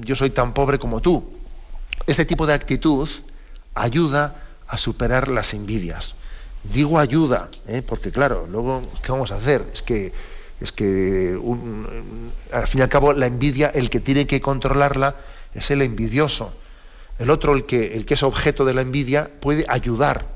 [0.00, 1.32] yo soy tan pobre como tú.
[2.06, 3.08] Este tipo de actitud
[3.74, 6.14] ayuda a superar las envidias.
[6.64, 7.82] Digo ayuda, ¿eh?
[7.86, 9.66] porque claro, luego, ¿qué vamos a hacer?
[9.72, 10.12] Es que,
[10.60, 11.38] es que
[12.52, 15.16] al fin y al cabo la envidia, el que tiene que controlarla
[15.54, 16.54] es el envidioso.
[17.18, 20.26] El otro, el que, el que es objeto de la envidia, puede ayudar,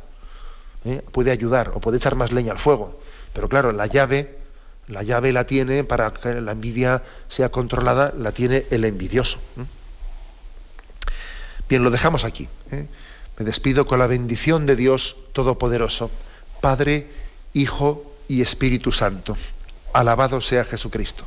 [0.86, 1.02] ¿eh?
[1.12, 3.00] puede ayudar o puede echar más leña al fuego.
[3.32, 4.36] Pero claro, la llave
[4.88, 9.38] la llave la tiene, para que la envidia sea controlada, la tiene el envidioso.
[11.68, 12.48] Bien, lo dejamos aquí.
[12.70, 12.86] ¿eh?
[13.36, 16.10] Me despido con la bendición de Dios Todopoderoso,
[16.60, 17.10] Padre,
[17.52, 19.34] Hijo y Espíritu Santo.
[19.92, 21.26] Alabado sea Jesucristo.